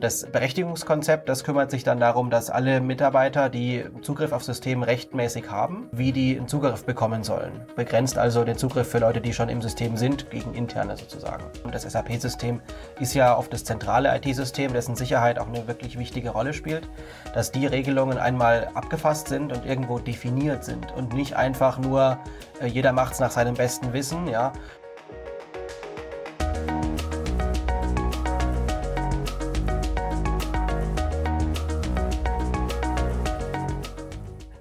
[0.00, 5.50] Das Berechtigungskonzept, das kümmert sich dann darum, dass alle Mitarbeiter, die Zugriff auf System rechtmäßig
[5.50, 7.66] haben, wie die einen Zugriff bekommen sollen.
[7.74, 11.44] Begrenzt also den Zugriff für Leute, die schon im System sind, gegen interne sozusagen.
[11.64, 12.60] Und das SAP-System
[13.00, 16.88] ist ja oft das zentrale IT-System, dessen Sicherheit auch eine wirklich wichtige Rolle spielt,
[17.34, 22.18] dass die Regelungen einmal abgefasst sind und irgendwo definiert sind und nicht einfach nur
[22.60, 24.52] äh, jeder macht es nach seinem besten Wissen, ja,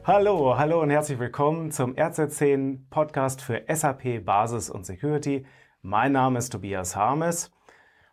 [0.07, 5.45] Hallo, hallo und herzlich willkommen zum RZ10 Podcast für SAP Basis und Security.
[5.81, 7.51] Mein Name ist Tobias Harmes.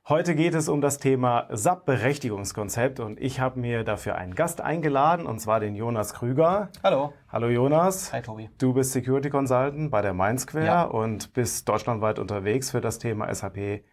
[0.09, 5.25] Heute geht es um das Thema SAP-Berechtigungskonzept und ich habe mir dafür einen Gast eingeladen
[5.25, 6.71] und zwar den Jonas Krüger.
[6.83, 7.13] Hallo.
[7.29, 8.13] Hallo Jonas.
[8.13, 8.51] Hi Tobi.
[8.59, 10.83] Du bist Security Consultant bei der Mainsquare ja.
[10.83, 13.85] und bist deutschlandweit unterwegs für das Thema SAP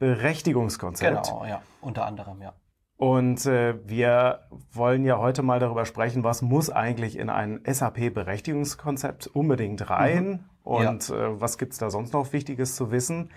[0.00, 1.28] Berechtigungskonzept.
[1.28, 2.52] Genau, ja, unter anderem, ja.
[2.96, 9.26] Und äh, wir wollen ja heute mal darüber sprechen, was muss eigentlich in ein SAP-Berechtigungskonzept
[9.26, 10.40] unbedingt rein mhm.
[10.62, 11.26] und ja.
[11.26, 13.30] äh, was gibt's da sonst noch Wichtiges zu wissen.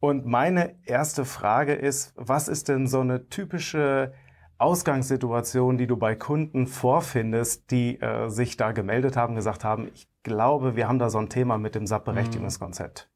[0.00, 4.12] Und meine erste Frage ist, was ist denn so eine typische
[4.56, 10.08] Ausgangssituation, die du bei Kunden vorfindest, die äh, sich da gemeldet haben, gesagt haben, ich
[10.22, 13.07] glaube, wir haben da so ein Thema mit dem SAP-Berechtigungskonzept?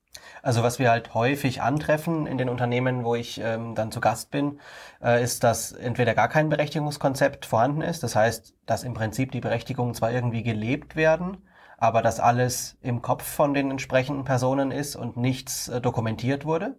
[0.43, 4.33] Also was wir halt häufig antreffen in den Unternehmen, wo ich ähm, dann zu Gast
[4.33, 4.61] bin,
[5.01, 8.03] äh, ist, dass entweder gar kein Berechtigungskonzept vorhanden ist.
[8.03, 11.39] Das heißt, dass im Prinzip die Berechtigungen zwar irgendwie gelebt werden,
[11.79, 16.77] aber dass alles im Kopf von den entsprechenden Personen ist und nichts äh, dokumentiert wurde.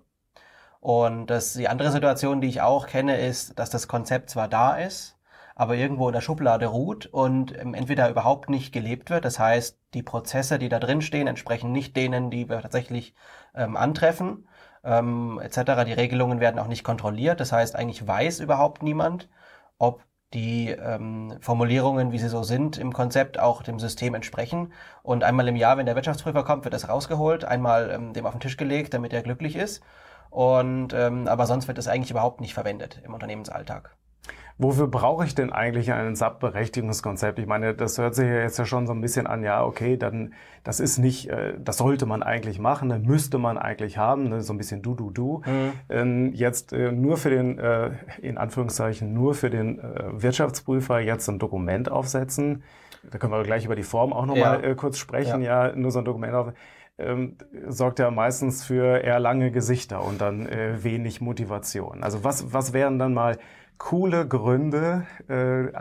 [0.81, 4.75] Und das, die andere Situation, die ich auch kenne, ist, dass das Konzept zwar da
[4.75, 5.17] ist,
[5.55, 9.25] aber irgendwo in der Schublade ruht und ähm, entweder überhaupt nicht gelebt wird.
[9.25, 13.13] Das heißt, die Prozesse, die da drin stehen, entsprechen nicht denen, die wir tatsächlich
[13.55, 14.47] ähm, antreffen,
[14.83, 15.85] ähm, etc.
[15.85, 17.39] Die Regelungen werden auch nicht kontrolliert.
[17.39, 19.29] Das heißt, eigentlich weiß überhaupt niemand,
[19.77, 24.73] ob die ähm, Formulierungen, wie sie so sind, im Konzept auch dem System entsprechen.
[25.03, 28.33] Und einmal im Jahr, wenn der Wirtschaftsprüfer kommt, wird das rausgeholt, einmal ähm, dem auf
[28.33, 29.83] den Tisch gelegt, damit er glücklich ist.
[30.31, 33.95] Und ähm, aber sonst wird das eigentlich überhaupt nicht verwendet im Unternehmensalltag.
[34.57, 37.39] Wofür brauche ich denn eigentlich ein SAP-Berechtigungskonzept?
[37.39, 39.97] Ich meine, das hört sich ja jetzt ja schon so ein bisschen an, ja, okay,
[39.97, 40.33] dann,
[40.63, 44.41] das ist nicht, äh, das sollte man eigentlich machen, dann müsste man eigentlich haben, ne,
[44.41, 45.41] so ein bisschen du, du, du.
[45.45, 45.71] Mhm.
[45.89, 47.91] Ähm, jetzt äh, nur für den, äh,
[48.21, 49.81] in Anführungszeichen, nur für den
[50.11, 52.63] Wirtschaftsprüfer jetzt ein Dokument aufsetzen.
[53.11, 54.75] Da können wir gleich über die Form auch nochmal ja.
[54.75, 55.67] kurz sprechen, ja.
[55.67, 56.59] ja, nur so ein Dokument aufsetzen
[56.97, 57.37] ähm,
[57.67, 62.03] sorgt ja meistens für eher lange Gesichter und dann äh, wenig Motivation.
[62.03, 63.37] Also was, was wären dann mal
[63.83, 65.05] coole Gründe.
[65.27, 65.77] Äh,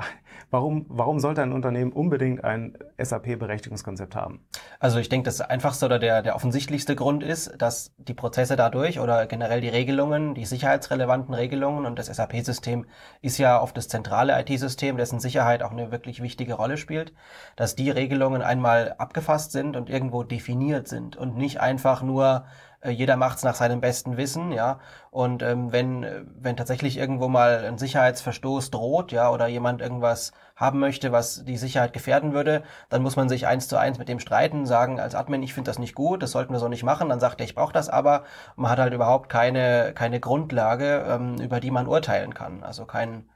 [0.51, 4.45] warum, warum sollte ein Unternehmen unbedingt ein SAP-Berechtigungskonzept haben?
[4.81, 8.99] Also ich denke, das einfachste oder der, der offensichtlichste Grund ist, dass die Prozesse dadurch
[8.99, 12.87] oder generell die Regelungen, die sicherheitsrelevanten Regelungen und das SAP-System
[13.21, 17.13] ist ja oft das zentrale IT-System, dessen Sicherheit auch eine wirklich wichtige Rolle spielt,
[17.55, 22.47] dass die Regelungen einmal abgefasst sind und irgendwo definiert sind und nicht einfach nur
[22.83, 24.81] äh, jeder macht's nach seinem besten Wissen, ja.
[25.11, 30.81] Und ähm, wenn, wenn tatsächlich irgendwo mal ein Sicherheitsverstoß droht, ja, oder jemand irgendwas haben
[30.81, 34.19] möchte, was die Sicherheit gefährden würde, dann muss man sich eins zu eins mit dem
[34.19, 37.09] streiten, sagen als Admin, ich finde das nicht gut, das sollten wir so nicht machen.
[37.09, 38.25] Dann sagt er, ich brauche das aber.
[38.57, 42.63] Man hat halt überhaupt keine, keine Grundlage, ähm, über die man urteilen kann.
[42.65, 43.29] Also kein,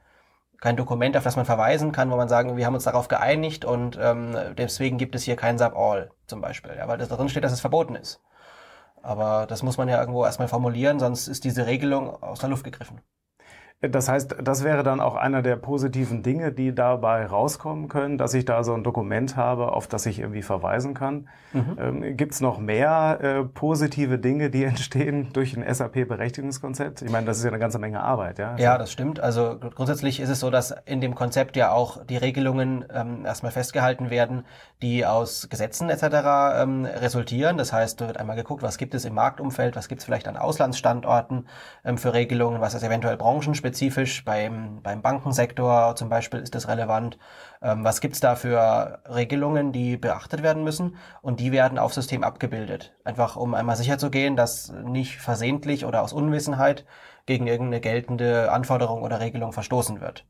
[0.61, 3.65] kein Dokument, auf das man verweisen kann, wo man sagen, wir haben uns darauf geeinigt
[3.65, 7.43] und ähm, deswegen gibt es hier kein Sub-All zum Beispiel, ja, weil das drin steht,
[7.43, 8.21] dass es verboten ist.
[9.07, 12.65] Aber das muss man ja irgendwo erstmal formulieren, sonst ist diese Regelung aus der Luft
[12.65, 12.99] gegriffen.
[13.79, 18.33] Das heißt, das wäre dann auch einer der positiven Dinge, die dabei rauskommen können, dass
[18.33, 21.29] ich da so ein Dokument habe, auf das ich irgendwie verweisen kann.
[21.53, 21.77] Mhm.
[21.79, 27.03] Ähm, Gibt es noch mehr äh, positive Dinge, die entstehen durch ein SAP-Berechtigungskonzept?
[27.03, 28.57] Ich meine, das ist ja eine ganze Menge Arbeit, ja?
[28.57, 29.19] Ja, das stimmt.
[29.19, 33.51] Also grundsätzlich ist es so, dass in dem Konzept ja auch die Regelungen ähm, erstmal
[33.51, 34.43] festgehalten werden,
[34.81, 36.63] die aus Gesetzen etc.
[36.63, 37.59] Ähm, resultieren.
[37.59, 40.27] Das heißt, da wird einmal geguckt, was gibt es im Marktumfeld, was gibt es vielleicht
[40.27, 41.47] an Auslandsstandorten
[41.85, 44.23] ähm, für Regelungen, was ist eventuell branchenspezifisch spezifisch.
[44.23, 47.17] Beim, beim Bankensektor zum Beispiel ist das relevant.
[47.61, 50.95] Ähm, was gibt's da für Regelungen, die beachtet werden müssen?
[51.21, 52.95] Und die werden auf System abgebildet.
[53.03, 56.85] Einfach um einmal sicher zu gehen, dass nicht versehentlich oder aus Unwissenheit
[57.25, 60.25] gegen irgendeine geltende Anforderung oder Regelung verstoßen wird.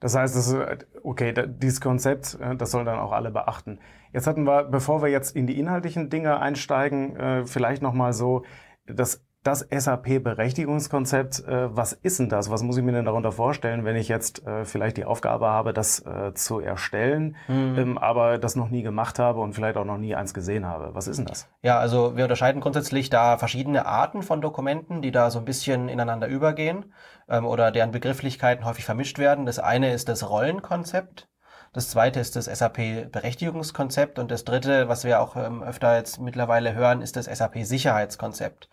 [0.00, 0.54] Das heißt, das
[1.02, 3.78] okay, dieses Konzept, äh, das sollen dann auch alle beachten.
[4.12, 8.44] Jetzt hatten wir, bevor wir jetzt in die inhaltlichen Dinge einsteigen, äh, vielleicht nochmal so,
[8.86, 12.50] das das SAP-Berechtigungskonzept, äh, was ist denn das?
[12.50, 15.72] Was muss ich mir denn darunter vorstellen, wenn ich jetzt äh, vielleicht die Aufgabe habe,
[15.72, 17.74] das äh, zu erstellen, mhm.
[17.78, 20.90] ähm, aber das noch nie gemacht habe und vielleicht auch noch nie eins gesehen habe?
[20.92, 21.48] Was ist denn das?
[21.62, 25.88] Ja, also wir unterscheiden grundsätzlich da verschiedene Arten von Dokumenten, die da so ein bisschen
[25.88, 26.92] ineinander übergehen
[27.26, 29.46] ähm, oder deren Begrifflichkeiten häufig vermischt werden.
[29.46, 31.26] Das eine ist das Rollenkonzept.
[31.72, 36.74] Das zweite ist das SAP-Berechtigungskonzept und das dritte, was wir auch ähm, öfter jetzt mittlerweile
[36.74, 38.68] hören, ist das SAP-Sicherheitskonzept.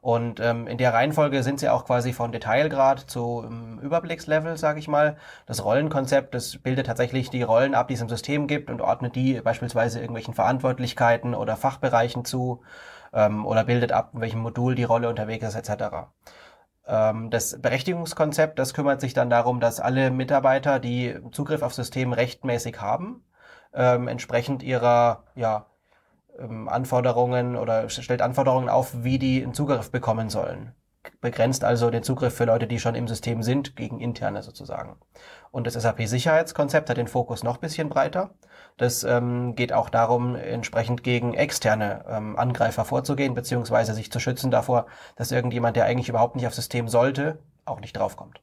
[0.00, 4.78] Und ähm, in der Reihenfolge sind sie auch quasi von Detailgrad zu ähm, Überblickslevel, sage
[4.78, 5.16] ich mal.
[5.44, 9.14] Das Rollenkonzept, das bildet tatsächlich die Rollen ab, die es im System gibt und ordnet
[9.14, 12.62] die beispielsweise irgendwelchen Verantwortlichkeiten oder Fachbereichen zu
[13.12, 16.08] ähm, oder bildet ab, in welchem Modul die Rolle unterwegs ist etc.
[16.86, 22.14] Ähm, das Berechtigungskonzept, das kümmert sich dann darum, dass alle Mitarbeiter, die Zugriff auf System
[22.14, 23.22] rechtmäßig haben,
[23.74, 25.66] ähm, entsprechend ihrer ja,
[26.40, 30.72] ähm, Anforderungen oder stellt Anforderungen auf, wie die einen Zugriff bekommen sollen.
[31.20, 34.96] Begrenzt also den Zugriff für Leute, die schon im System sind, gegen interne sozusagen.
[35.50, 38.30] Und das SAP-Sicherheitskonzept hat den Fokus noch bisschen breiter.
[38.76, 44.50] Das ähm, geht auch darum, entsprechend gegen externe ähm, Angreifer vorzugehen, beziehungsweise sich zu schützen
[44.50, 48.42] davor, dass irgendjemand, der eigentlich überhaupt nicht aufs System sollte, auch nicht draufkommt.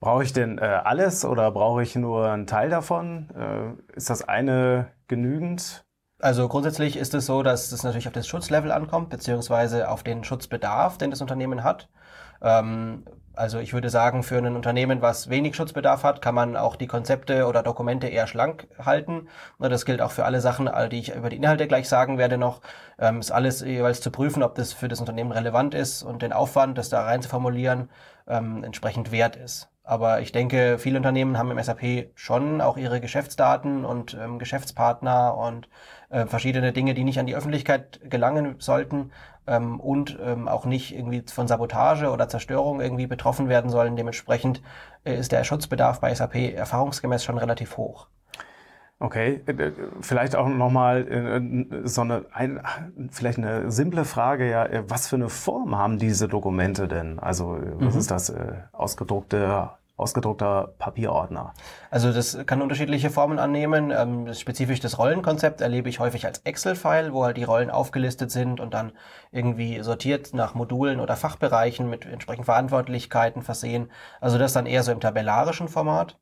[0.00, 3.30] Brauche ich denn äh, alles oder brauche ich nur einen Teil davon?
[3.34, 5.84] Äh, ist das eine genügend?
[6.24, 10.24] Also grundsätzlich ist es so, dass es natürlich auf das Schutzlevel ankommt, beziehungsweise auf den
[10.24, 11.90] Schutzbedarf, den das Unternehmen hat.
[12.40, 13.04] Ähm,
[13.34, 16.86] also ich würde sagen, für ein Unternehmen, was wenig Schutzbedarf hat, kann man auch die
[16.86, 19.28] Konzepte oder Dokumente eher schlank halten.
[19.58, 22.62] Das gilt auch für alle Sachen, die ich über die Inhalte gleich sagen werde noch.
[22.98, 26.32] Ähm, ist alles jeweils zu prüfen, ob das für das Unternehmen relevant ist und den
[26.32, 27.90] Aufwand, das da rein zu formulieren,
[28.26, 29.68] ähm, entsprechend wert ist.
[29.86, 35.36] Aber ich denke, viele Unternehmen haben im SAP schon auch ihre Geschäftsdaten und ähm, Geschäftspartner
[35.36, 35.68] und
[36.08, 39.12] äh, verschiedene Dinge, die nicht an die Öffentlichkeit gelangen sollten
[39.46, 43.94] ähm, und ähm, auch nicht irgendwie von Sabotage oder Zerstörung irgendwie betroffen werden sollen.
[43.94, 44.62] Dementsprechend
[45.04, 48.08] äh, ist der Schutzbedarf bei SAP erfahrungsgemäß schon relativ hoch.
[49.04, 52.62] Okay, äh, vielleicht auch nochmal äh, so eine, ein,
[53.10, 57.18] vielleicht eine simple Frage, ja, was für eine Form haben diese Dokumente denn?
[57.18, 58.00] Also was mhm.
[58.00, 58.32] ist das?
[58.72, 61.54] Ausgedruckte ausgedruckter Papierordner?
[61.90, 63.92] Also das kann unterschiedliche Formen annehmen.
[63.92, 68.58] Ähm, spezifisch das Rollenkonzept erlebe ich häufig als Excel-File, wo halt die Rollen aufgelistet sind
[68.58, 68.92] und dann
[69.30, 73.90] irgendwie sortiert nach Modulen oder Fachbereichen mit entsprechenden Verantwortlichkeiten versehen.
[74.20, 76.18] Also das dann eher so im tabellarischen Format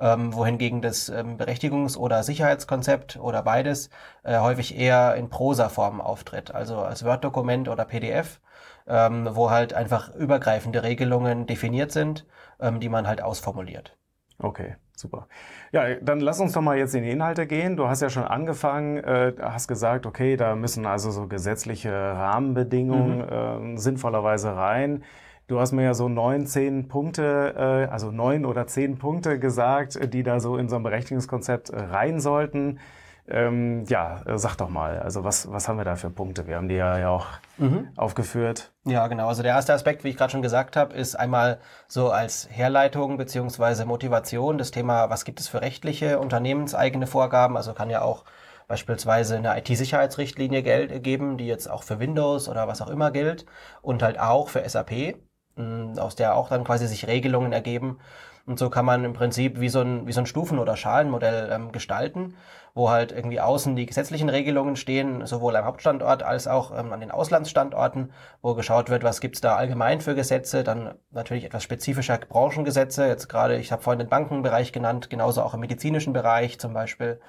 [0.00, 3.90] ähm, wohingegen das ähm, Berechtigungs- oder Sicherheitskonzept oder beides
[4.22, 8.40] äh, häufig eher in Prosa-Form auftritt, also als Word-Dokument oder PDF,
[8.86, 12.26] ähm, wo halt einfach übergreifende Regelungen definiert sind,
[12.60, 13.96] ähm, die man halt ausformuliert.
[14.38, 15.28] Okay, super.
[15.70, 17.76] Ja, dann lass uns doch mal jetzt in die Inhalte gehen.
[17.76, 23.18] Du hast ja schon angefangen, äh, hast gesagt, okay, da müssen also so gesetzliche Rahmenbedingungen
[23.18, 23.76] mhm.
[23.76, 25.04] äh, sinnvollerweise rein.
[25.52, 29.98] Du hast mir ja so neun, zehn Punkte, äh, also neun oder zehn Punkte gesagt,
[30.14, 32.80] die da so in so ein Berechtigungskonzept äh, rein sollten.
[33.28, 36.46] Ähm, ja, äh, sag doch mal, also was, was haben wir da für Punkte?
[36.46, 37.26] Wir haben die ja, ja auch
[37.58, 37.88] mhm.
[37.96, 38.72] aufgeführt.
[38.86, 39.28] Ja, genau.
[39.28, 43.18] Also der erste Aspekt, wie ich gerade schon gesagt habe, ist einmal so als Herleitung
[43.18, 47.58] beziehungsweise Motivation das Thema, was gibt es für rechtliche, unternehmenseigene Vorgaben?
[47.58, 48.24] Also kann ja auch
[48.68, 53.44] beispielsweise eine IT-Sicherheitsrichtlinie geben, die jetzt auch für Windows oder was auch immer gilt
[53.82, 55.16] und halt auch für SAP.
[55.56, 57.98] Aus der auch dann quasi sich Regelungen ergeben.
[58.44, 61.48] Und so kann man im Prinzip wie so ein, wie so ein Stufen- oder Schalenmodell
[61.52, 62.34] ähm, gestalten,
[62.74, 67.00] wo halt irgendwie außen die gesetzlichen Regelungen stehen, sowohl am Hauptstandort als auch ähm, an
[67.00, 72.18] den Auslandsstandorten, wo geschaut wird, was gibt's da allgemein für Gesetze, dann natürlich etwas spezifischer
[72.18, 76.72] Branchengesetze, jetzt gerade, ich habe vorhin den Bankenbereich genannt, genauso auch im medizinischen Bereich zum
[76.74, 77.20] Beispiel.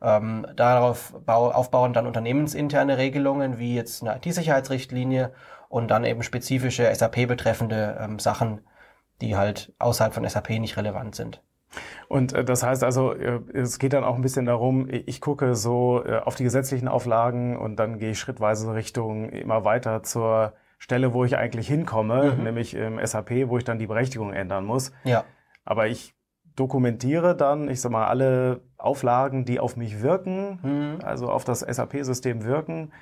[0.00, 5.32] Ähm, darauf aufbauen dann unternehmensinterne Regelungen, wie jetzt eine IT-Sicherheitsrichtlinie
[5.68, 8.60] und dann eben spezifische SAP betreffende ähm, Sachen,
[9.20, 11.42] die halt außerhalb von SAP nicht relevant sind.
[12.08, 15.54] Und äh, das heißt also, äh, es geht dann auch ein bisschen darum, ich gucke
[15.54, 20.54] so äh, auf die gesetzlichen Auflagen und dann gehe ich schrittweise Richtung immer weiter zur
[20.78, 22.44] Stelle, wo ich eigentlich hinkomme, mhm.
[22.44, 24.92] nämlich im SAP, wo ich dann die Berechtigung ändern muss.
[25.04, 25.24] Ja.
[25.64, 26.14] Aber ich
[26.56, 30.98] dokumentiere dann, ich sag mal, alle Auflagen, die auf mich wirken, mhm.
[31.04, 32.92] also auf das SAP-System wirken,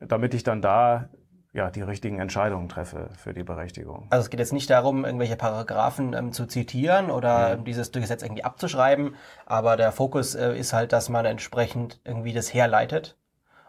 [0.00, 1.08] damit ich dann da
[1.54, 4.08] ja, die richtigen Entscheidungen treffe für die Berechtigung.
[4.10, 7.64] Also es geht jetzt nicht darum, irgendwelche Paragraphen ähm, zu zitieren oder mhm.
[7.64, 9.14] dieses Gesetz irgendwie abzuschreiben,
[9.46, 13.16] aber der Fokus äh, ist halt, dass man entsprechend irgendwie das herleitet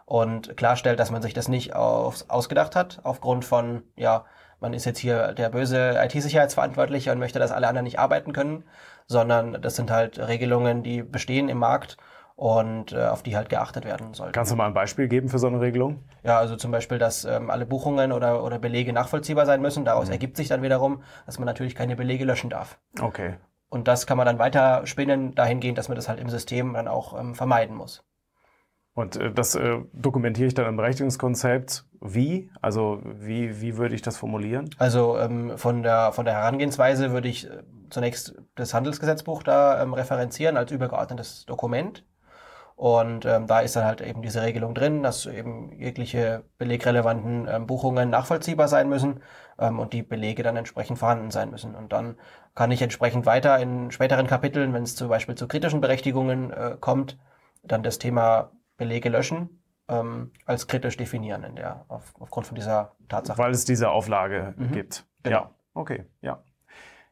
[0.04, 4.24] und klarstellt, dass man sich das nicht aufs, ausgedacht hat, aufgrund von, ja,
[4.58, 8.64] man ist jetzt hier der böse IT-Sicherheitsverantwortliche und möchte, dass alle anderen nicht arbeiten können,
[9.06, 11.98] sondern das sind halt Regelungen, die bestehen im Markt
[12.36, 14.32] und äh, auf die halt geachtet werden sollte.
[14.32, 16.04] Kannst du mal ein Beispiel geben für so eine Regelung?
[16.22, 19.86] Ja, also zum Beispiel, dass ähm, alle Buchungen oder, oder Belege nachvollziehbar sein müssen.
[19.86, 20.12] Daraus mhm.
[20.12, 22.78] ergibt sich dann wiederum, dass man natürlich keine Belege löschen darf.
[23.00, 23.34] Okay.
[23.70, 26.88] Und das kann man dann weiter spinnen, dahingehend, dass man das halt im System dann
[26.88, 28.04] auch ähm, vermeiden muss.
[28.92, 31.86] Und äh, das äh, dokumentiere ich dann im Berechtigungskonzept.
[32.00, 32.50] Wie?
[32.60, 34.68] Also wie, wie würde ich das formulieren?
[34.76, 39.94] Also ähm, von, der, von der Herangehensweise würde ich äh, zunächst das Handelsgesetzbuch da ähm,
[39.94, 42.04] referenzieren als übergeordnetes Dokument.
[42.76, 47.66] Und ähm, da ist dann halt eben diese Regelung drin, dass eben jegliche belegrelevanten ähm,
[47.66, 49.22] Buchungen nachvollziehbar sein müssen
[49.58, 51.74] ähm, und die Belege dann entsprechend vorhanden sein müssen.
[51.74, 52.16] Und dann
[52.54, 56.76] kann ich entsprechend weiter in späteren Kapiteln, wenn es zum Beispiel zu kritischen Berechtigungen äh,
[56.78, 57.18] kommt,
[57.62, 62.92] dann das Thema Belege löschen ähm, als kritisch definieren in der, auf, aufgrund von dieser
[63.08, 63.38] Tatsache.
[63.38, 64.72] Weil es diese Auflage mhm.
[64.72, 65.06] gibt.
[65.22, 65.36] Genau.
[65.36, 66.42] Ja, okay, ja.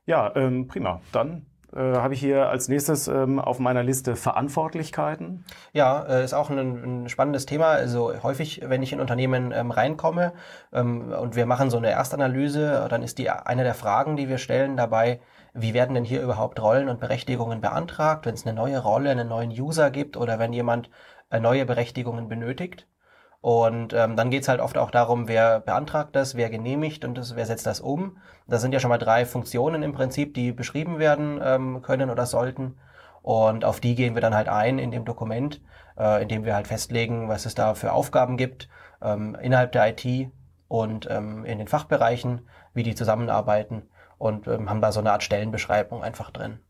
[0.07, 1.01] Ja, ähm, prima.
[1.13, 5.45] Dann äh, habe ich hier als nächstes ähm, auf meiner Liste Verantwortlichkeiten.
[5.73, 7.69] Ja, äh, ist auch ein, ein, spannendes Thema.
[7.69, 10.33] Also häufig, wenn ich in Unternehmen ähm, reinkomme
[10.73, 14.39] ähm, und wir machen so eine Erstanalyse, dann ist die eine der Fragen, die wir
[14.39, 15.21] stellen dabei,
[15.53, 19.29] wie werden denn hier überhaupt Rollen und Berechtigungen beantragt, wenn es eine neue Rolle, einen
[19.29, 20.91] neuen User gibt oder wenn jemand
[21.31, 22.87] äh, neue Berechtigungen benötigt.
[23.45, 27.37] Und ähm, dann geht's halt oft auch darum, wer beantragt das, wer genehmigt und das,
[27.37, 28.17] wer setzt das um.
[28.47, 32.25] Das sind ja schon mal drei Funktionen im Prinzip, die beschrieben werden ähm, können oder
[32.25, 32.79] sollten.
[33.21, 35.61] Und auf die gehen wir dann halt ein in dem Dokument,
[35.99, 38.71] äh, in dem wir halt festlegen, was es da für Aufgaben gibt
[39.03, 40.31] ähm, innerhalb der IT
[40.69, 43.83] und ähm, in den Fachbereichen, wie die zusammenarbeiten
[44.17, 46.61] und ähm, haben da so eine Art Stellenbeschreibung einfach drin.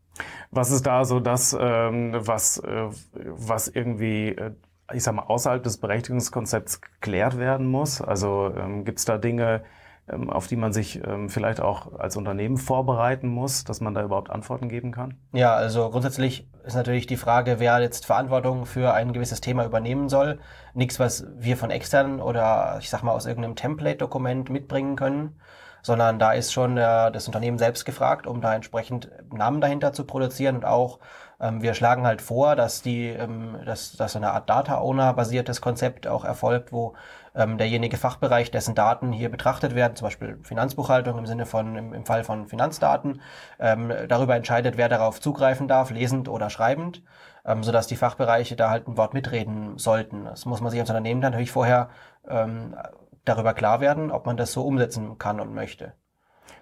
[0.51, 4.51] Was ist da so das, ähm, was, äh, was irgendwie äh,
[4.93, 8.01] ich sag mal, außerhalb des Berechtigungskonzepts geklärt werden muss?
[8.01, 9.63] Also ähm, gibt es da Dinge,
[10.07, 14.03] ähm, auf die man sich ähm, vielleicht auch als Unternehmen vorbereiten muss, dass man da
[14.03, 15.17] überhaupt Antworten geben kann?
[15.33, 20.07] Ja, also grundsätzlich ist natürlich die Frage, wer jetzt Verantwortung für ein gewisses Thema übernehmen
[20.07, 20.39] soll.
[20.75, 25.39] Nichts, was wir von extern oder ich sag mal aus irgendeinem Template-Dokument mitbringen können,
[25.81, 30.03] sondern da ist schon äh, das Unternehmen selbst gefragt, um da entsprechend Namen dahinter zu
[30.03, 30.99] produzieren und auch
[31.39, 36.23] wir schlagen halt vor, dass die, ähm, dass, dass so eine Art Data-Owner-basiertes Konzept auch
[36.23, 36.93] erfolgt, wo
[37.35, 41.93] ähm, derjenige Fachbereich, dessen Daten hier betrachtet werden, zum Beispiel Finanzbuchhaltung im Sinne von, im,
[41.93, 43.21] im Fall von Finanzdaten,
[43.59, 47.03] ähm, darüber entscheidet, wer darauf zugreifen darf, lesend oder schreibend,
[47.45, 50.25] ähm, sodass die Fachbereiche da halt ein Wort mitreden sollten.
[50.25, 51.89] Das muss man sich als Unternehmen dann natürlich vorher
[52.27, 52.75] ähm,
[53.25, 55.93] darüber klar werden, ob man das so umsetzen kann und möchte.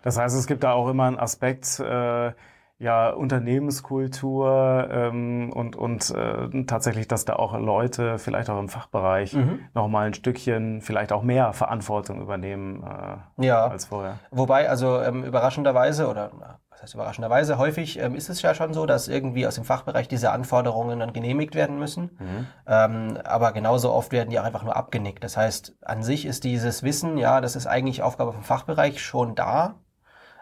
[0.01, 2.33] Das heißt, es gibt da auch immer einen Aspekt, äh,
[2.83, 9.33] ja, Unternehmenskultur ähm, und, und äh, tatsächlich, dass da auch Leute, vielleicht auch im Fachbereich,
[9.33, 9.61] mhm.
[9.73, 13.67] nochmal ein Stückchen, vielleicht auch mehr Verantwortung übernehmen äh, ja.
[13.67, 14.19] als vorher.
[14.31, 16.31] Wobei, also ähm, überraschenderweise oder
[16.69, 20.09] was heißt überraschenderweise, häufig ähm, ist es ja schon so, dass irgendwie aus dem Fachbereich
[20.09, 22.17] diese Anforderungen dann genehmigt werden müssen.
[22.19, 22.47] Mhm.
[22.67, 25.23] Ähm, aber genauso oft werden die auch einfach nur abgenickt.
[25.23, 29.35] Das heißt, an sich ist dieses Wissen, ja, das ist eigentlich Aufgabe vom Fachbereich schon
[29.35, 29.75] da,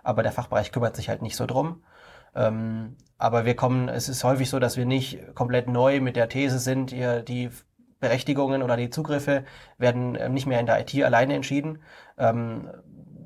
[0.03, 1.83] aber der Fachbereich kümmert sich halt nicht so drum.
[2.36, 6.30] Ähm, aber wir kommen, es ist häufig so, dass wir nicht komplett neu mit der
[6.30, 7.50] These sind, hier die
[8.00, 9.46] Berechtigungen oder die Zugriffe
[9.78, 11.80] werden ähm, nicht mehr in der IT alleine entschieden.
[12.18, 12.70] Ähm,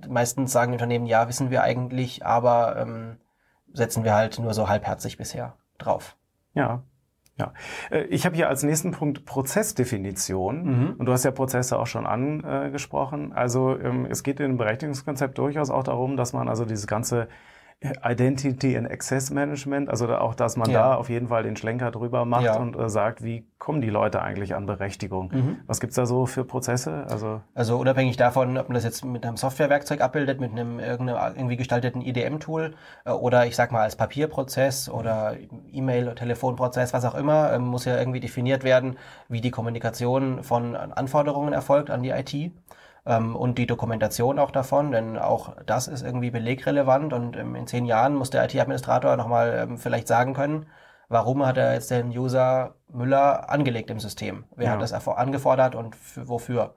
[0.07, 3.17] meistens sagen Unternehmen, ja, wissen wir eigentlich, aber ähm,
[3.73, 6.17] setzen wir halt nur so halbherzig bisher drauf.
[6.53, 6.83] Ja,
[7.37, 7.53] ja,
[7.91, 10.63] äh, ich habe hier als nächsten Punkt Prozessdefinition.
[10.63, 10.95] Mhm.
[10.97, 13.33] Und du hast ja Prozesse auch schon angesprochen.
[13.33, 17.27] Also ähm, es geht in dem Berechtigungskonzept durchaus auch darum, dass man also dieses ganze
[17.83, 20.79] Identity and Access Management, also auch, dass man ja.
[20.79, 22.57] da auf jeden Fall den Schlenker drüber macht ja.
[22.57, 25.29] und äh, sagt, wie kommen die Leute eigentlich an Berechtigung?
[25.31, 25.57] Mhm.
[25.67, 27.05] Was gibt's da so für Prozesse?
[27.09, 31.57] Also, also unabhängig davon, ob man das jetzt mit einem Softwarewerkzeug abbildet, mit einem irgendwie
[31.57, 35.35] gestalteten IDM-Tool äh, oder ich sag mal als Papierprozess oder
[35.71, 40.75] E-Mail, Telefonprozess, was auch immer, äh, muss ja irgendwie definiert werden, wie die Kommunikation von
[40.75, 42.51] Anforderungen erfolgt an die IT
[43.05, 47.67] ähm, und die Dokumentation auch davon, denn auch das ist irgendwie belegrelevant und ähm, in
[47.67, 50.67] zehn Jahren muss der IT-Administrator nochmal ähm, vielleicht sagen können,
[51.09, 54.45] warum hat er jetzt den User Müller angelegt im System?
[54.55, 54.71] Wer ja.
[54.73, 56.75] hat das angefordert und wofür?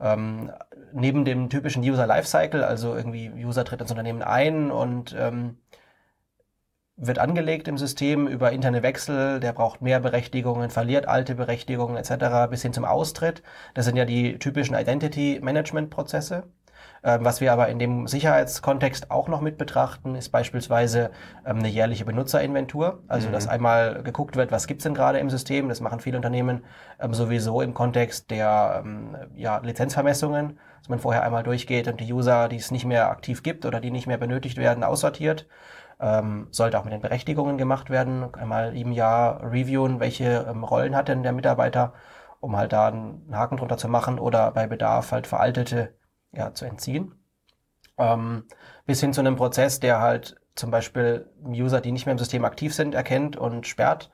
[0.00, 0.50] Ähm,
[0.92, 5.58] neben dem typischen User Lifecycle, also irgendwie User tritt ins Unternehmen ein und ähm,
[7.00, 12.50] wird angelegt im System über interne Wechsel, der braucht mehr Berechtigungen, verliert alte Berechtigungen etc.
[12.50, 13.42] bis hin zum Austritt.
[13.74, 16.44] Das sind ja die typischen Identity Management Prozesse.
[17.02, 21.10] Ähm, was wir aber in dem Sicherheitskontext auch noch mit betrachten, ist beispielsweise
[21.46, 23.02] ähm, eine jährliche Benutzerinventur.
[23.08, 23.32] Also, mhm.
[23.32, 25.70] dass einmal geguckt wird, was gibt's denn gerade im System.
[25.70, 26.64] Das machen viele Unternehmen
[27.00, 28.84] ähm, sowieso im Kontext der
[29.34, 33.42] ja, Lizenzvermessungen, dass man vorher einmal durchgeht und die User, die es nicht mehr aktiv
[33.42, 35.46] gibt oder die nicht mehr benötigt werden, aussortiert
[36.00, 38.34] Ähm, sollte auch mit den Berechtigungen gemacht werden.
[38.34, 41.92] Einmal im Jahr reviewen, welche ähm, Rollen hat denn der Mitarbeiter,
[42.40, 45.94] um halt da einen Haken drunter zu machen oder bei Bedarf halt veraltete
[46.32, 47.14] ja, zu entziehen.
[47.98, 48.44] Ähm,
[48.86, 52.44] bis hin zu einem Prozess, der halt zum Beispiel User, die nicht mehr im System
[52.44, 54.10] aktiv sind, erkennt und sperrt.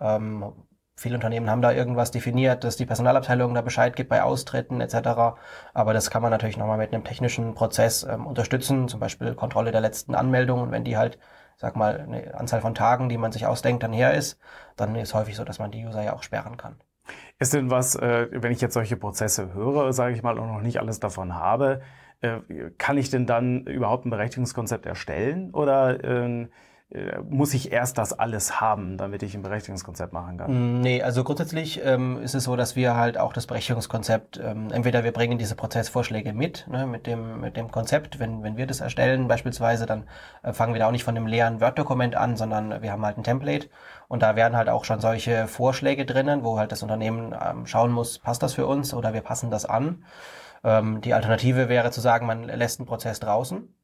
[0.00, 0.52] Ähm,
[0.96, 5.36] viele Unternehmen haben da irgendwas definiert, dass die Personalabteilung da Bescheid gibt bei Austritten etc.
[5.72, 9.72] Aber das kann man natürlich nochmal mit einem technischen Prozess ähm, unterstützen, zum Beispiel Kontrolle
[9.72, 10.70] der letzten Anmeldungen.
[10.70, 11.18] wenn die halt,
[11.56, 14.38] sag mal, eine Anzahl von Tagen, die man sich ausdenkt, dann her ist,
[14.76, 16.76] dann ist häufig so, dass man die User ja auch sperren kann.
[17.38, 20.60] Ist denn was, äh, wenn ich jetzt solche Prozesse höre, sage ich mal, und noch
[20.60, 21.82] nicht alles davon habe,
[22.20, 22.38] äh,
[22.78, 26.48] kann ich denn dann überhaupt ein Berechtigungskonzept erstellen oder äh,
[27.28, 30.78] muss ich erst das alles haben, damit ich ein Berechtigungskonzept machen kann?
[30.78, 34.70] Mm, nee, also grundsätzlich ähm, ist es so, dass wir halt auch das Berechtigungskonzept, ähm,
[34.70, 38.66] entweder wir bringen diese Prozessvorschläge mit, ne, mit dem, mit dem Konzept, wenn, wenn wir
[38.66, 40.04] das erstellen beispielsweise, dann
[40.42, 43.18] äh, fangen wir da auch nicht von einem leeren Word-Dokument an, sondern wir haben halt
[43.18, 43.68] ein Template
[44.06, 47.90] und da werden halt auch schon solche Vorschläge drinnen, wo halt das Unternehmen ähm, schauen
[47.90, 50.04] muss, passt das für uns oder wir passen das an.
[50.62, 53.83] Ähm, die Alternative wäre zu sagen, man lässt einen Prozess draußen äh,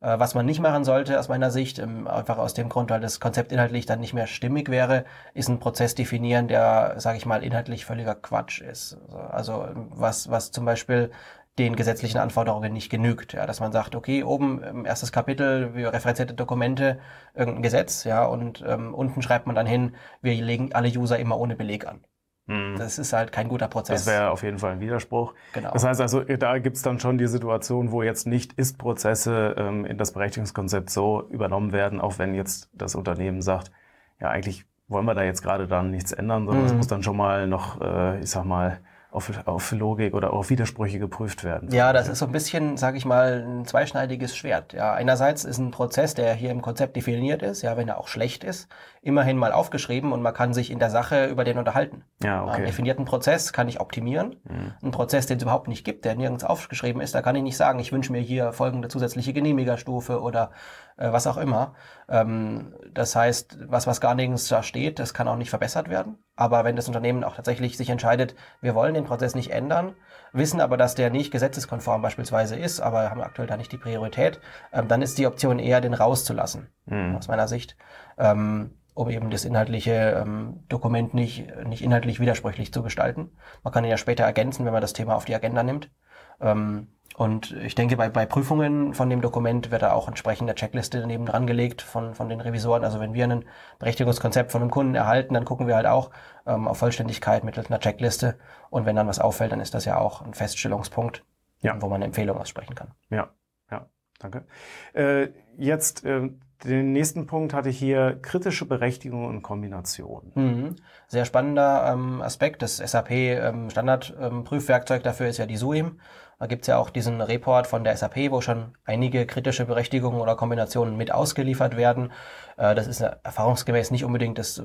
[0.00, 3.20] was man nicht machen sollte aus meiner Sicht, ähm, einfach aus dem Grund, weil das
[3.20, 7.42] Konzept inhaltlich dann nicht mehr stimmig wäre, ist ein Prozess definieren, der, sage ich mal,
[7.42, 8.98] inhaltlich völliger Quatsch ist.
[9.30, 11.10] Also was, was zum Beispiel
[11.58, 13.32] den gesetzlichen Anforderungen nicht genügt.
[13.32, 16.98] Ja, dass man sagt, okay, oben im erstes Kapitel, wir referenzierte Dokumente,
[17.34, 21.38] irgendein Gesetz, ja, und ähm, unten schreibt man dann hin, wir legen alle User immer
[21.38, 22.04] ohne Beleg an.
[22.46, 22.76] Mhm.
[22.78, 24.04] Das ist halt kein guter Prozess.
[24.04, 25.34] Das wäre auf jeden Fall ein Widerspruch.
[25.52, 25.72] Genau.
[25.72, 29.84] Das heißt also, da gibt es dann schon die Situation, wo jetzt nicht Ist-Prozesse ähm,
[29.84, 33.72] in das Berechtigungskonzept so übernommen werden, auch wenn jetzt das Unternehmen sagt,
[34.20, 36.78] ja, eigentlich wollen wir da jetzt gerade dann nichts ändern, sondern es mhm.
[36.78, 38.78] muss dann schon mal noch, äh, ich sag mal,
[39.10, 41.70] auf, auf Logik oder auf Widersprüche geprüft werden.
[41.72, 44.72] Ja, das ist so ein bisschen, sage ich mal, ein zweischneidiges Schwert.
[44.72, 48.08] Ja, einerseits ist ein Prozess, der hier im Konzept definiert ist, ja, wenn er auch
[48.08, 48.68] schlecht ist,
[49.02, 52.04] immerhin mal aufgeschrieben und man kann sich in der Sache über den unterhalten.
[52.22, 52.56] Ja, okay.
[52.56, 54.36] Einen definierten Prozess kann ich optimieren.
[54.44, 54.72] Mhm.
[54.82, 57.56] Ein Prozess, den es überhaupt nicht gibt, der nirgends aufgeschrieben ist, da kann ich nicht
[57.56, 60.50] sagen, ich wünsche mir hier folgende zusätzliche Genehmigerstufe oder
[60.96, 61.74] äh, was auch immer.
[62.08, 66.18] Ähm, das heißt, was, was gar nirgends da steht, das kann auch nicht verbessert werden.
[66.36, 69.94] Aber wenn das Unternehmen auch tatsächlich sich entscheidet, wir wollen den Prozess nicht ändern,
[70.32, 74.40] wissen aber, dass der nicht gesetzeskonform beispielsweise ist, aber haben aktuell da nicht die Priorität,
[74.72, 77.16] ähm, dann ist die Option eher, den rauszulassen, mhm.
[77.16, 77.76] aus meiner Sicht.
[78.18, 83.30] Ähm, um eben das inhaltliche ähm, Dokument nicht, nicht inhaltlich widersprüchlich zu gestalten.
[83.62, 85.90] Man kann ihn ja später ergänzen, wenn man das Thema auf die Agenda nimmt.
[86.40, 90.54] Ähm, und ich denke, bei, bei Prüfungen von dem Dokument wird da auch entsprechend eine
[90.54, 92.84] Checkliste daneben dran gelegt von, von den Revisoren.
[92.84, 93.46] Also wenn wir ein
[93.78, 96.10] Berechtigungskonzept von einem Kunden erhalten, dann gucken wir halt auch
[96.46, 98.36] ähm, auf Vollständigkeit mittels einer Checkliste.
[98.68, 101.24] Und wenn dann was auffällt, dann ist das ja auch ein Feststellungspunkt,
[101.62, 101.80] ja.
[101.80, 102.88] wo man eine Empfehlung aussprechen kann.
[103.08, 103.30] Ja,
[103.70, 103.86] ja,
[104.18, 104.44] danke.
[104.92, 106.28] Äh, jetzt äh,
[106.64, 110.32] den nächsten Punkt hatte ich hier kritische Berechtigung und Kombination.
[110.34, 110.76] Mhm.
[111.06, 112.62] Sehr spannender ähm, Aspekt.
[112.62, 115.98] Das SAP ähm, Standardprüfwerkzeug ähm, dafür ist ja die SUIM.
[116.38, 120.36] Da gibt's ja auch diesen Report von der SAP, wo schon einige kritische Berechtigungen oder
[120.36, 122.12] Kombinationen mit ausgeliefert werden.
[122.56, 124.62] Äh, das ist erfahrungsgemäß nicht unbedingt das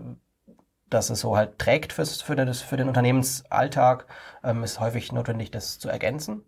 [0.91, 4.05] dass es so halt trägt fürs, für, das, für den Unternehmensalltag,
[4.43, 6.43] ähm, ist häufig notwendig, das zu ergänzen.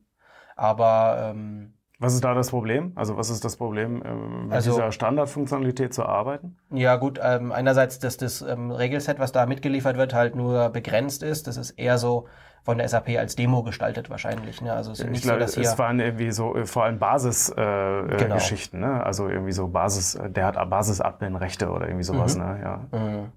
[0.55, 2.91] Aber ähm, was ist da das Problem?
[2.95, 6.57] Also was ist das Problem, ähm, mit also, dieser Standardfunktionalität zu arbeiten?
[6.71, 11.23] Ja gut, ähm, einerseits, dass das ähm, Regelset, was da mitgeliefert wird, halt nur begrenzt
[11.23, 11.47] ist.
[11.47, 12.27] Das ist eher so
[12.63, 14.61] von der SAP als Demo gestaltet wahrscheinlich.
[14.61, 14.71] Ne?
[14.71, 16.85] Also es ist nicht ich glaube, so, dass hier es waren irgendwie so äh, vor
[16.85, 18.97] allem Basisgeschichten, äh, genau.
[18.97, 19.03] ne?
[19.05, 22.43] Also irgendwie so Basis, der hat Basis-Admin-Rechte oder irgendwie sowas, mhm.
[22.43, 22.59] ne?
[22.63, 22.97] Ja.
[22.97, 23.31] Mhm.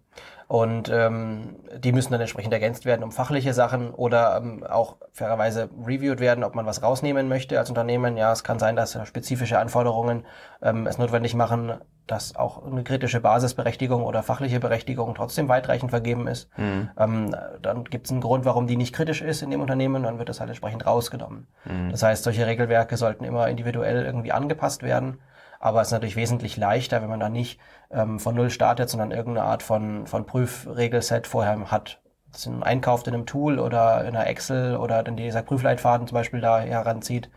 [0.49, 5.69] Und ähm, die müssen dann entsprechend ergänzt werden um fachliche Sachen oder ähm, auch fairerweise
[5.85, 8.17] reviewed werden, ob man was rausnehmen möchte als Unternehmen.
[8.17, 10.25] Ja, es kann sein, dass spezifische Anforderungen
[10.63, 11.73] ähm, es notwendig machen,
[12.07, 16.49] dass auch eine kritische Basisberechtigung oder fachliche Berechtigung trotzdem weitreichend vergeben ist.
[16.57, 16.91] Mhm.
[16.97, 20.21] Ähm, dann gibt es einen Grund, warum die nicht kritisch ist in dem Unternehmen, dann
[20.21, 21.49] wird das halt entsprechend rausgenommen.
[21.65, 21.91] Mhm.
[21.91, 25.19] Das heißt, solche Regelwerke sollten immer individuell irgendwie angepasst werden.
[25.61, 29.11] Aber es ist natürlich wesentlich leichter, wenn man da nicht ähm, von Null startet, sondern
[29.11, 32.01] irgendeine Art von, von Prüfregelset vorher hat.
[32.33, 36.41] Das einkauft in einem Tool oder in einer Excel oder dann dieser Prüfleitfaden zum Beispiel
[36.41, 37.31] da heranzieht.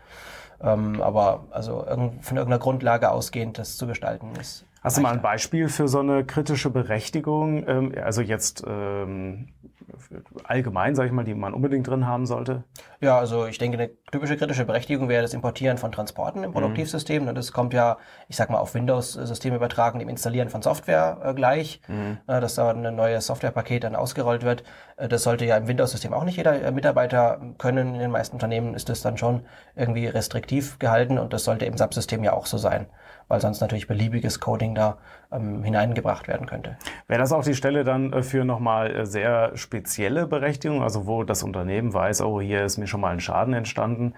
[0.62, 4.66] Ähm, aber also von irgendeiner Grundlage ausgehend das zu gestalten ist.
[4.82, 5.00] Hast leichter.
[5.00, 7.66] du mal ein Beispiel für so eine kritische Berechtigung?
[7.66, 9.48] Ähm, also jetzt ähm,
[10.44, 12.64] allgemein, sage ich mal, die man unbedingt drin haben sollte?
[13.00, 17.24] Ja, also ich denke, eine typische kritische Berechtigung wäre das Importieren von Transporten im Produktivsystem.
[17.24, 17.34] Mhm.
[17.34, 17.98] Das kommt ja,
[18.28, 22.18] ich sag mal, auf Windows-Systeme übertragen, dem Installieren von Software äh, gleich, mhm.
[22.26, 24.64] äh, dass da ein neues Softwarepaket dann ausgerollt wird.
[24.96, 27.94] Äh, das sollte ja im Windows-System auch nicht jeder Mitarbeiter können.
[27.94, 29.42] In den meisten Unternehmen ist das dann schon
[29.74, 32.86] irgendwie restriktiv gehalten und das sollte im Subsystem ja auch so sein
[33.30, 34.98] weil sonst natürlich beliebiges Coding da
[35.32, 36.76] ähm, hineingebracht werden könnte.
[37.06, 41.22] Wäre das auch die Stelle dann äh, für nochmal äh, sehr spezielle Berechtigung, also wo
[41.22, 44.14] das Unternehmen weiß, oh, hier ist mir schon mal ein Schaden entstanden,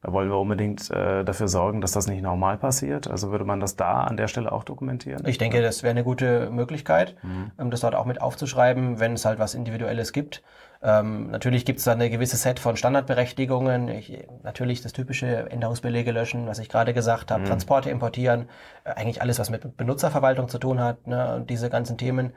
[0.00, 3.08] da wollen wir unbedingt äh, dafür sorgen, dass das nicht normal passiert.
[3.08, 5.26] Also würde man das da an der Stelle auch dokumentieren?
[5.26, 7.52] Ich denke, das wäre eine gute Möglichkeit, mhm.
[7.58, 10.42] ähm, das dort auch mit aufzuschreiben, wenn es halt was Individuelles gibt.
[10.84, 13.88] Ähm, natürlich gibt es da eine gewisse Set von Standardberechtigungen.
[13.88, 17.46] Ich, natürlich das typische Änderungsbelege löschen, was ich gerade gesagt habe, mhm.
[17.46, 18.50] Transporte importieren,
[18.84, 21.06] äh, eigentlich alles, was mit Benutzerverwaltung zu tun hat.
[21.06, 21.36] Ne?
[21.36, 22.34] Und diese ganzen Themen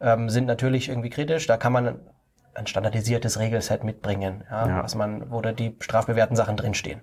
[0.00, 1.46] ähm, sind natürlich irgendwie kritisch.
[1.46, 2.00] Da kann man
[2.54, 4.82] ein standardisiertes Regelset mitbringen, ja, ja.
[4.82, 7.02] Was man, wo da die strafbewährten Sachen drinstehen.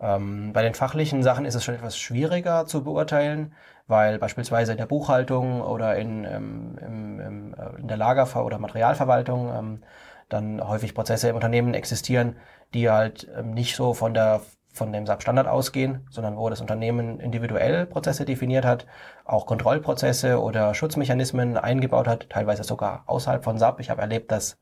[0.00, 3.54] Ähm, bei den fachlichen Sachen ist es schon etwas schwieriger zu beurteilen,
[3.86, 8.58] weil beispielsweise in der Buchhaltung oder in, ähm, im, im, äh, in der Lagerver- oder
[8.58, 9.82] Materialverwaltung ähm,
[10.28, 12.36] dann häufig Prozesse im Unternehmen existieren,
[12.74, 14.40] die halt ähm, nicht so von der
[14.72, 18.86] von dem SAP-Standard ausgehen, sondern wo das Unternehmen individuell Prozesse definiert hat,
[19.24, 23.80] auch Kontrollprozesse oder Schutzmechanismen eingebaut hat, teilweise sogar außerhalb von SAP.
[23.80, 24.58] Ich habe erlebt, dass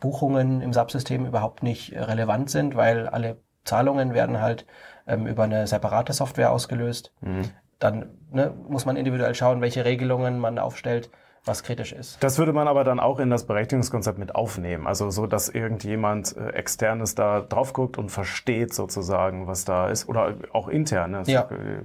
[0.00, 4.66] Buchungen im SAP-System überhaupt nicht relevant sind, weil alle Zahlungen werden halt
[5.06, 7.12] ähm, über eine separate Software ausgelöst.
[7.20, 7.44] Mhm.
[7.78, 11.10] Dann ne, muss man individuell schauen, welche Regelungen man aufstellt
[11.44, 12.22] was kritisch ist.
[12.22, 14.86] Das würde man aber dann auch in das Berechtigungskonzept mit aufnehmen.
[14.86, 20.08] Also so, dass irgendjemand äh, externes da drauf guckt und versteht sozusagen, was da ist.
[20.08, 21.10] Oder auch intern.
[21.10, 21.22] Ne?
[21.26, 21.48] Ja.
[21.50, 21.84] Äh,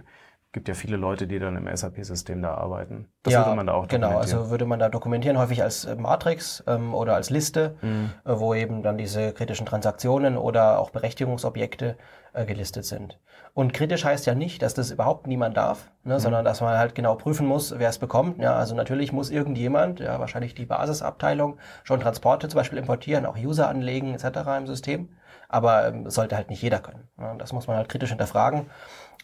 [0.53, 3.07] gibt ja viele Leute, die dann im SAP-System da arbeiten.
[3.23, 4.07] Das ja, würde man da auch genau.
[4.07, 4.29] dokumentieren.
[4.29, 8.11] Genau, also würde man da dokumentieren, häufig als äh, Matrix ähm, oder als Liste, mhm.
[8.25, 11.97] äh, wo eben dann diese kritischen Transaktionen oder auch Berechtigungsobjekte
[12.37, 13.19] äh, gelistet sind.
[13.53, 16.19] Und kritisch heißt ja nicht, dass das überhaupt niemand darf, ne, mhm.
[16.19, 18.39] sondern dass man halt genau prüfen muss, wer es bekommt.
[18.39, 23.37] Ja, also natürlich muss irgendjemand, ja wahrscheinlich die Basisabteilung, schon Transporte zum Beispiel importieren, auch
[23.37, 24.39] User anlegen etc.
[24.57, 25.09] im System.
[25.49, 27.07] Aber ähm, sollte halt nicht jeder können.
[27.17, 28.67] Ja, das muss man halt kritisch hinterfragen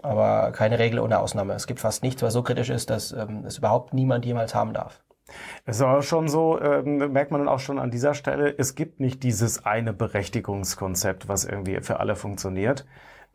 [0.02, 1.54] aber keine Regel ohne Ausnahme.
[1.54, 4.74] Es gibt fast nichts, was so kritisch ist, dass ähm, es überhaupt niemand jemals haben
[4.74, 5.02] darf.
[5.66, 8.76] Es ist auch schon so, ähm, merkt man dann auch schon an dieser Stelle, es
[8.76, 12.86] gibt nicht dieses eine Berechtigungskonzept, was irgendwie für alle funktioniert.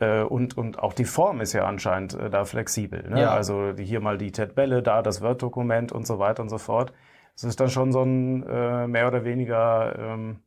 [0.01, 3.09] Äh, und, und auch die Form ist ja anscheinend äh, da flexibel.
[3.09, 3.23] Ne?
[3.23, 3.31] Ja.
[3.31, 6.93] Also hier mal die Tabelle, da das Word-Dokument und so weiter und so fort.
[7.35, 10.41] Es ist dann schon so ein äh, mehr oder weniger ähm,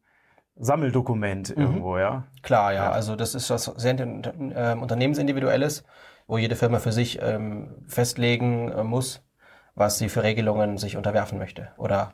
[0.57, 1.61] Sammeldokument mhm.
[1.61, 2.27] irgendwo, ja?
[2.43, 2.85] Klar, ja.
[2.85, 2.91] ja.
[2.91, 5.83] Also das ist was sehr äh, unternehmensindividuelles,
[6.27, 9.23] wo jede Firma für sich ähm, festlegen äh, muss,
[9.81, 12.13] was sie für Regelungen sich unterwerfen möchte oder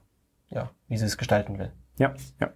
[0.50, 1.74] ja, wie sie es gestalten will.
[1.98, 2.50] Ja, ja.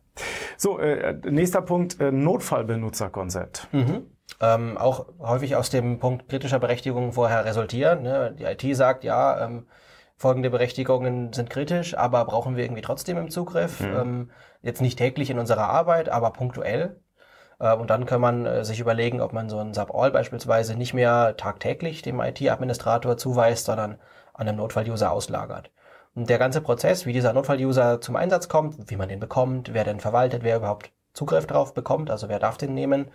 [0.57, 3.67] So, äh, nächster Punkt, äh, Notfallbenutzerkonzept.
[3.73, 4.07] Mhm.
[4.39, 8.03] Ähm, auch häufig aus dem Punkt kritischer Berechtigung vorher resultieren.
[8.03, 8.33] Ne?
[8.39, 9.67] Die IT sagt, ja, ähm,
[10.15, 13.81] folgende Berechtigungen sind kritisch, aber brauchen wir irgendwie trotzdem im Zugriff.
[13.81, 13.95] Mhm.
[13.97, 17.01] Ähm, jetzt nicht täglich in unserer Arbeit, aber punktuell.
[17.59, 20.93] Äh, und dann kann man äh, sich überlegen, ob man so ein Sub-All beispielsweise nicht
[20.93, 23.97] mehr tagtäglich dem IT-Administrator zuweist, sondern
[24.33, 25.71] an einem Notfall-User auslagert.
[26.13, 29.83] Und der ganze Prozess, wie dieser Notfall-User zum Einsatz kommt, wie man den bekommt, wer
[29.83, 33.07] den verwaltet, wer überhaupt Zugriff drauf bekommt, also wer darf den nehmen,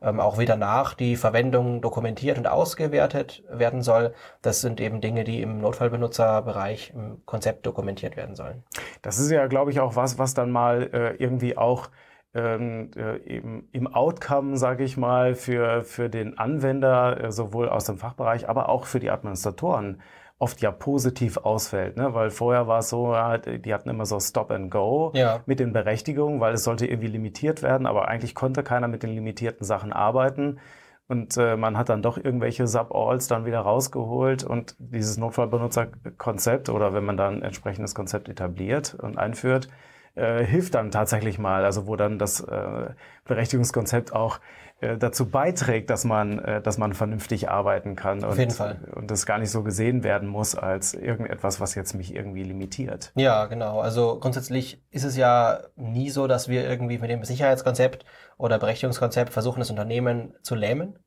[0.00, 4.14] ähm, auch wie danach die Verwendung dokumentiert und ausgewertet werden soll.
[4.40, 8.62] Das sind eben Dinge, die im Notfallbenutzerbereich im Konzept dokumentiert werden sollen.
[9.02, 11.90] Das ist ja, glaube ich, auch was, was dann mal äh, irgendwie auch
[12.34, 17.84] ähm, äh, eben im Outcome, sage ich mal, für, für den Anwender, äh, sowohl aus
[17.84, 20.00] dem Fachbereich, aber auch für die Administratoren
[20.42, 22.14] oft ja positiv ausfällt, ne?
[22.14, 25.40] weil vorher war es so, ja, die hatten immer so Stop and Go ja.
[25.46, 29.10] mit den Berechtigungen, weil es sollte irgendwie limitiert werden, aber eigentlich konnte keiner mit den
[29.10, 30.58] limitierten Sachen arbeiten.
[31.06, 36.92] Und äh, man hat dann doch irgendwelche Sub-Alls dann wieder rausgeholt und dieses Notfallbenutzerkonzept oder
[36.92, 39.68] wenn man dann ein entsprechendes Konzept etabliert und einführt,
[40.14, 42.90] äh, hilft dann tatsächlich mal, also wo dann das äh,
[43.24, 44.40] Berechtigungskonzept auch
[44.82, 48.80] äh, dazu beiträgt, dass man, äh, dass man vernünftig arbeiten kann Auf jeden Fall.
[48.96, 53.12] und das gar nicht so gesehen werden muss als irgendetwas, was jetzt mich irgendwie limitiert.
[53.14, 53.80] Ja, genau.
[53.80, 58.04] Also grundsätzlich ist es ja nie so, dass wir irgendwie mit dem Sicherheitskonzept
[58.38, 60.98] oder Berechtigungskonzept versuchen, das Unternehmen zu lähmen,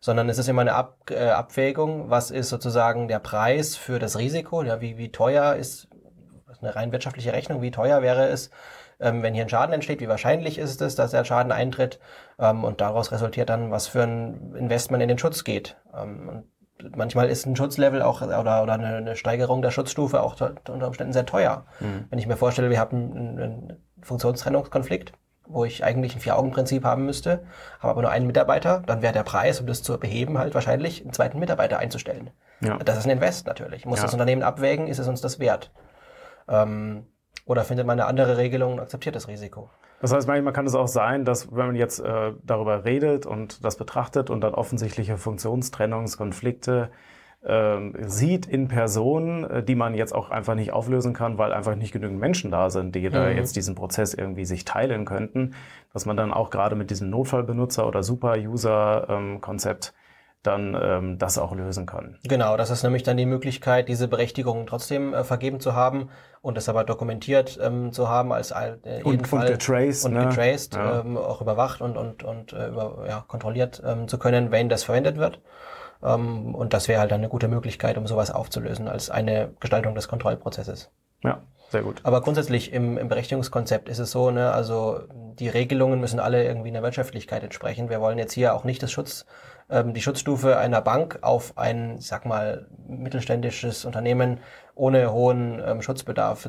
[0.00, 4.18] sondern es ist immer eine Ab äh, Abwägung, was ist sozusagen der Preis für das
[4.18, 5.88] Risiko, ja, wie, wie teuer ist
[6.64, 8.50] eine rein wirtschaftliche Rechnung, wie teuer wäre es,
[9.00, 11.98] ähm, wenn hier ein Schaden entsteht, wie wahrscheinlich ist es, dass der Schaden eintritt
[12.38, 15.76] ähm, und daraus resultiert dann, was für ein Investment in den Schutz geht.
[15.96, 16.44] Ähm,
[16.82, 20.86] und manchmal ist ein Schutzlevel auch oder, oder eine, eine Steigerung der Schutzstufe auch unter
[20.86, 21.66] Umständen sehr teuer.
[21.80, 22.06] Mhm.
[22.10, 25.12] Wenn ich mir vorstelle, wir haben ein, ein Funktionstrennungskonflikt,
[25.46, 27.44] wo ich eigentlich ein Vier-Augen-Prinzip haben müsste,
[27.78, 31.02] habe aber nur einen Mitarbeiter, dann wäre der Preis, um das zu beheben, halt wahrscheinlich
[31.02, 32.30] einen zweiten Mitarbeiter einzustellen.
[32.60, 32.78] Ja.
[32.78, 33.84] Das ist ein Invest natürlich.
[33.84, 34.04] Muss ja.
[34.04, 35.70] das Unternehmen abwägen, ist es uns das wert?
[36.48, 37.06] Ähm,
[37.46, 39.70] oder findet man eine andere Regelung und akzeptiert das Risiko?
[40.00, 43.64] Das heißt, manchmal kann es auch sein, dass wenn man jetzt äh, darüber redet und
[43.64, 46.90] das betrachtet und dann offensichtliche Funktionstrennungskonflikte
[47.42, 51.74] äh, sieht in Personen, äh, die man jetzt auch einfach nicht auflösen kann, weil einfach
[51.74, 53.12] nicht genügend Menschen da sind, die mhm.
[53.12, 55.54] da jetzt diesen Prozess irgendwie sich teilen könnten,
[55.92, 60.03] dass man dann auch gerade mit diesem Notfallbenutzer oder Super-User-Konzept ähm,
[60.44, 62.18] dann ähm, das auch lösen kann.
[62.22, 66.10] Genau, das ist nämlich dann die Möglichkeit, diese Berechtigungen trotzdem äh, vergeben zu haben
[66.42, 70.26] und es aber dokumentiert ähm, zu haben als äh, und, Fall und getraced, und ne?
[70.26, 71.00] getraced ja.
[71.00, 74.84] ähm, auch überwacht und und und äh, über, ja, kontrolliert ähm, zu können, wenn das
[74.84, 75.40] verwendet wird.
[76.02, 79.94] Ähm, und das wäre halt dann eine gute Möglichkeit, um sowas aufzulösen als eine Gestaltung
[79.94, 80.90] des Kontrollprozesses.
[81.22, 82.02] Ja, sehr gut.
[82.04, 86.68] Aber grundsätzlich im, im Berechtigungskonzept ist es so, ne, also die Regelungen müssen alle irgendwie
[86.68, 87.88] in der Wirtschaftlichkeit entsprechen.
[87.88, 89.24] Wir wollen jetzt hier auch nicht das Schutz
[89.68, 94.40] die Schutzstufe einer Bank auf ein, ich sag mal, mittelständisches Unternehmen
[94.76, 96.48] ohne hohen ähm, Schutzbedarf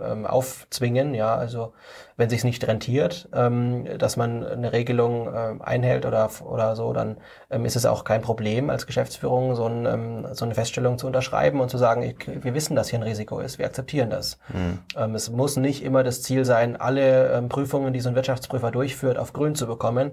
[0.00, 1.14] ähm, aufzwingen.
[1.14, 1.72] Ja, also
[2.16, 7.16] wenn sich nicht rentiert, ähm, dass man eine Regelung ähm, einhält oder oder so, dann
[7.50, 11.06] ähm, ist es auch kein Problem als Geschäftsführung so, ein, ähm, so eine Feststellung zu
[11.06, 14.38] unterschreiben und zu sagen, ich, wir wissen, dass hier ein Risiko ist, wir akzeptieren das.
[14.48, 14.78] Mhm.
[14.96, 18.70] Ähm, es muss nicht immer das Ziel sein, alle ähm, Prüfungen, die so ein Wirtschaftsprüfer
[18.70, 20.12] durchführt, auf Grün zu bekommen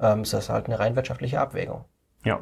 [0.00, 1.84] ähm, ist das halt eine rein wirtschaftliche Abwägung.
[2.24, 2.40] Ja.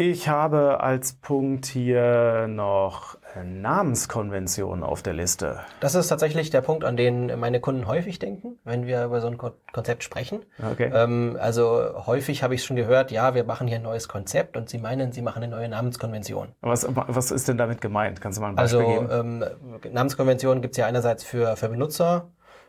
[0.00, 5.58] Ich habe als Punkt hier noch Namenskonventionen auf der Liste.
[5.80, 9.26] Das ist tatsächlich der Punkt, an den meine Kunden häufig denken, wenn wir über so
[9.26, 10.44] ein Konzept sprechen.
[10.72, 10.88] Okay.
[10.94, 14.68] Ähm, also häufig habe ich schon gehört, ja, wir machen hier ein neues Konzept und
[14.68, 16.54] sie meinen, sie machen eine neue Namenskonvention.
[16.60, 18.20] Was, was ist denn damit gemeint?
[18.20, 19.10] Kannst du mal ein Beispiel also, geben?
[19.10, 22.28] Also ähm, Namenskonventionen gibt es ja einerseits für, für Benutzer,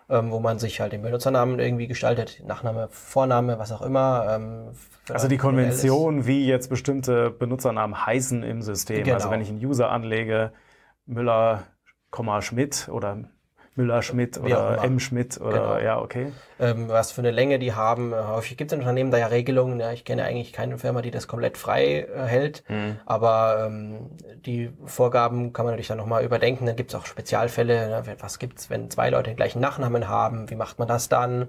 [0.10, 4.26] ähm, wo man sich halt den Benutzernamen irgendwie gestaltet, Nachname, Vorname, was auch immer.
[4.30, 4.72] Ähm,
[5.10, 8.98] also die Konvention, wie jetzt bestimmte Benutzernamen heißen im System.
[8.98, 9.15] Also genau.
[9.15, 10.52] Also wenn ich einen User anlege,
[11.06, 11.63] Müller,
[12.41, 13.30] Schmidt oder
[13.75, 15.77] Müller-Schmidt oder M-Schmidt oder genau.
[15.77, 16.32] ja, okay.
[16.60, 18.13] Ähm, was für eine Länge die haben.
[18.13, 19.79] Häufig gibt es in Unternehmen da ja Regelungen.
[19.79, 22.63] Ja, ich kenne eigentlich keine Firma, die das komplett frei äh, hält.
[22.67, 22.99] Mhm.
[23.05, 24.12] Aber ähm,
[24.45, 26.65] die Vorgaben kann man natürlich dann nochmal überdenken.
[26.65, 27.89] Dann gibt es auch Spezialfälle.
[27.89, 28.15] Ne?
[28.19, 30.49] Was gibt's, wenn zwei Leute den gleichen Nachnamen haben?
[30.49, 31.47] Wie macht man das dann?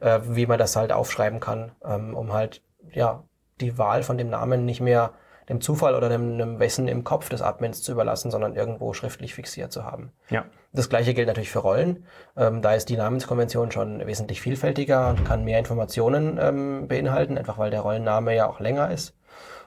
[0.00, 3.24] Äh, wie man das halt aufschreiben kann, ähm, um halt ja
[3.60, 5.12] die Wahl von dem Namen nicht mehr
[5.50, 9.34] dem Zufall oder dem, dem Wissen im Kopf des Admins zu überlassen, sondern irgendwo schriftlich
[9.34, 10.12] fixiert zu haben.
[10.30, 10.46] Ja.
[10.72, 12.04] Das gleiche gilt natürlich für Rollen.
[12.36, 17.58] Ähm, da ist die Namenskonvention schon wesentlich vielfältiger und kann mehr Informationen ähm, beinhalten, einfach
[17.58, 19.16] weil der Rollenname ja auch länger ist.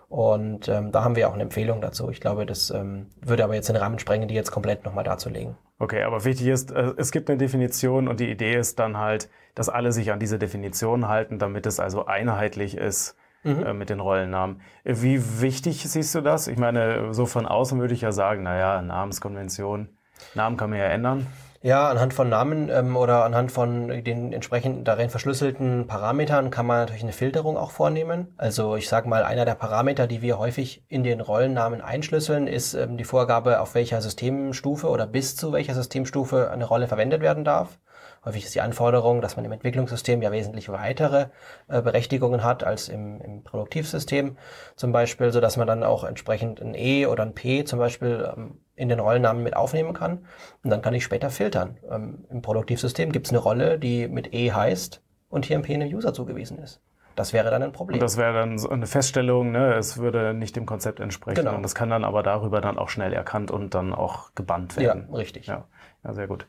[0.08, 2.10] Und ähm, da haben wir auch eine Empfehlung dazu.
[2.12, 5.58] Ich glaube, das ähm, würde aber jetzt den Rahmen sprengen, die jetzt komplett nochmal darzulegen.
[5.80, 9.30] Okay, aber wichtig ist, äh, es gibt eine Definition und die Idee ist dann halt,
[9.56, 13.64] dass alle sich an diese Definition halten, damit es also einheitlich ist mhm.
[13.64, 14.62] äh, mit den Rollennamen.
[14.84, 16.48] Wie wichtig siehst du das?
[16.48, 19.90] Ich meine, so von außen würde ich ja sagen, naja, Namenskonvention,
[20.36, 21.28] Namen kann man ja ändern.
[21.66, 26.80] Ja, anhand von Namen ähm, oder anhand von den entsprechend darin verschlüsselten Parametern kann man
[26.80, 28.34] natürlich eine Filterung auch vornehmen.
[28.36, 32.74] Also ich sage mal, einer der Parameter, die wir häufig in den Rollennamen einschlüsseln, ist
[32.74, 37.46] ähm, die Vorgabe, auf welcher Systemstufe oder bis zu welcher Systemstufe eine Rolle verwendet werden
[37.46, 37.80] darf.
[38.26, 41.28] Häufig ist die Anforderung, dass man im Entwicklungssystem ja wesentlich weitere
[41.68, 44.38] äh, Berechtigungen hat als im, im Produktivsystem
[44.76, 48.32] zum Beispiel, so dass man dann auch entsprechend ein E oder ein P zum Beispiel
[48.36, 50.26] ähm, in den Rollennamen mit aufnehmen kann.
[50.64, 51.78] Und dann kann ich später filtern.
[51.90, 55.74] Ähm, Im Produktivsystem gibt es eine Rolle, die mit E heißt und hier im P
[55.74, 56.82] einem User zugewiesen ist.
[57.16, 57.96] Das wäre dann ein Problem.
[57.96, 59.76] Und das wäre dann so eine Feststellung, ne?
[59.76, 61.44] es würde nicht dem Konzept entsprechen.
[61.44, 61.56] Genau.
[61.56, 65.08] Und das kann dann aber darüber dann auch schnell erkannt und dann auch gebannt werden.
[65.12, 65.46] Ja, richtig.
[65.46, 65.66] Ja,
[66.04, 66.48] ja sehr gut.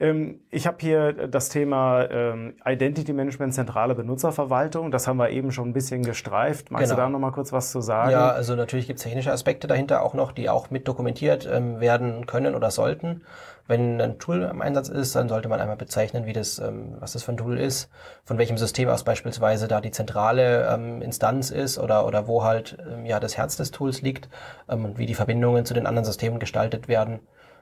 [0.00, 4.90] Ähm, ich habe hier das Thema ähm, Identity Management, zentrale Benutzerverwaltung.
[4.90, 6.70] Das haben wir eben schon ein bisschen gestreift.
[6.70, 6.96] Magst genau.
[6.96, 8.10] du da noch mal kurz was zu sagen?
[8.10, 11.80] Ja, also natürlich gibt es technische Aspekte dahinter auch noch, die auch mit dokumentiert ähm,
[11.80, 13.22] werden können oder sollten.
[13.66, 16.60] Wenn ein Tool im Einsatz ist, dann sollte man einmal bezeichnen, wie das,
[17.00, 17.88] was das für ein Tool ist,
[18.22, 22.76] von welchem System aus beispielsweise da die zentrale Instanz ist oder, oder wo halt
[23.06, 24.28] ja das Herz des Tools liegt
[24.66, 27.20] und wie die Verbindungen zu den anderen Systemen gestaltet werden.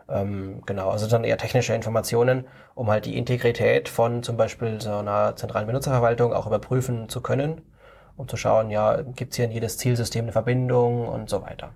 [0.09, 4.97] Ähm, genau, also dann eher technische Informationen, um halt die Integrität von zum Beispiel so
[4.97, 7.63] einer zentralen Benutzerverwaltung auch überprüfen zu können,
[8.17, 11.73] um zu schauen, ja, gibt es hier in jedes Zielsystem eine Verbindung und so weiter.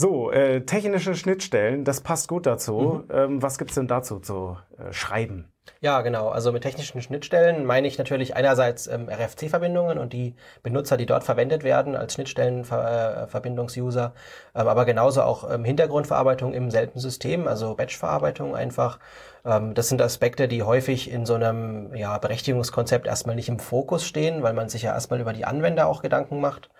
[0.00, 3.02] So, äh, technische Schnittstellen, das passt gut dazu.
[3.08, 3.12] Mhm.
[3.12, 5.50] Ähm, was gibt's denn dazu zu äh, schreiben?
[5.80, 6.28] Ja, genau.
[6.28, 11.24] Also mit technischen Schnittstellen meine ich natürlich einerseits ähm, RFC-Verbindungen und die Benutzer, die dort
[11.24, 14.14] verwendet werden als Schnittstellenverbindungsuser,
[14.54, 19.00] äh, ähm, aber genauso auch ähm, Hintergrundverarbeitung im selben System, also Batch-Verarbeitung einfach.
[19.44, 24.06] Ähm, das sind Aspekte, die häufig in so einem ja, Berechtigungskonzept erstmal nicht im Fokus
[24.06, 26.70] stehen, weil man sich ja erstmal über die Anwender auch Gedanken macht.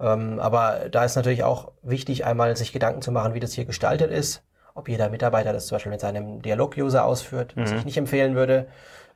[0.00, 3.64] Ähm, aber da ist natürlich auch wichtig, einmal sich Gedanken zu machen, wie das hier
[3.64, 4.42] gestaltet ist.
[4.74, 7.78] Ob jeder Mitarbeiter das zum Beispiel mit seinem Dialog-User ausführt, was mhm.
[7.78, 8.66] ich nicht empfehlen würde.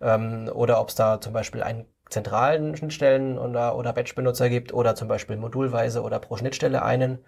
[0.00, 4.94] Ähm, oder ob es da zum Beispiel einen zentralen Schnittstellen oder, oder Batch-Benutzer gibt oder
[4.94, 7.18] zum Beispiel modulweise oder pro Schnittstelle einen.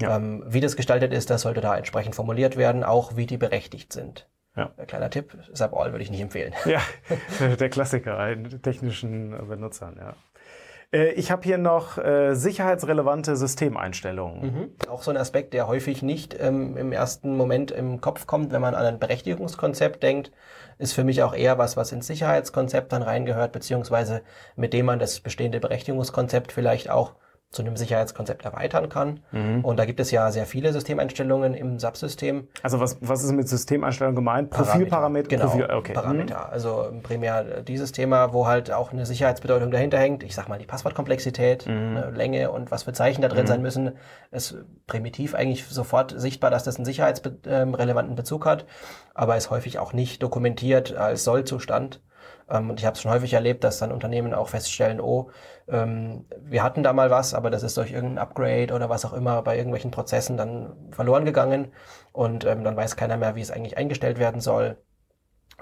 [0.00, 0.16] Ja.
[0.16, 3.92] Ähm, wie das gestaltet ist, das sollte da entsprechend formuliert werden, auch wie die berechtigt
[3.92, 4.28] sind.
[4.56, 4.72] Ja.
[4.86, 6.52] Kleiner Tipp, SAP-All würde ich nicht empfehlen.
[6.64, 6.80] Ja,
[7.56, 10.14] der Klassiker in technischen Benutzern, ja.
[10.92, 14.40] Äh, ich habe hier noch äh, sicherheitsrelevante Systemeinstellungen.
[14.40, 14.70] Mhm.
[14.88, 18.60] Auch so ein Aspekt, der häufig nicht ähm, im ersten Moment im Kopf kommt, wenn
[18.60, 20.32] man an ein Berechtigungskonzept denkt,
[20.78, 24.22] ist für mich auch eher was, was ins Sicherheitskonzept dann reingehört, beziehungsweise
[24.56, 27.14] mit dem man das bestehende Berechtigungskonzept vielleicht auch
[27.50, 29.20] zu einem Sicherheitskonzept erweitern kann.
[29.32, 29.64] Mhm.
[29.64, 32.48] Und da gibt es ja sehr viele Systemeinstellungen im SAP-System.
[32.62, 34.50] Also was, was ist mit Systemeinstellungen gemeint?
[34.50, 35.28] Profilparameter?
[35.28, 35.94] Genau, Profil, okay.
[35.94, 36.36] Parameter.
[36.36, 36.52] Mhm.
[36.52, 40.24] Also primär dieses Thema, wo halt auch eine Sicherheitsbedeutung dahinter hängt.
[40.24, 41.88] Ich sag mal die Passwortkomplexität, mhm.
[41.94, 43.48] Ne, Länge und was für Zeichen da drin mhm.
[43.48, 43.92] sein müssen.
[44.30, 48.66] Ist primitiv eigentlich sofort sichtbar, dass das einen sicherheitsrelevanten Bezug hat,
[49.14, 52.02] aber ist häufig auch nicht dokumentiert als Sollzustand.
[52.50, 55.30] Ähm, und ich habe es schon häufig erlebt, dass dann Unternehmen auch feststellen, oh,
[55.68, 59.12] ähm, wir hatten da mal was, aber das ist durch irgendein Upgrade oder was auch
[59.12, 61.72] immer bei irgendwelchen Prozessen dann verloren gegangen
[62.12, 64.78] und ähm, dann weiß keiner mehr, wie es eigentlich eingestellt werden soll.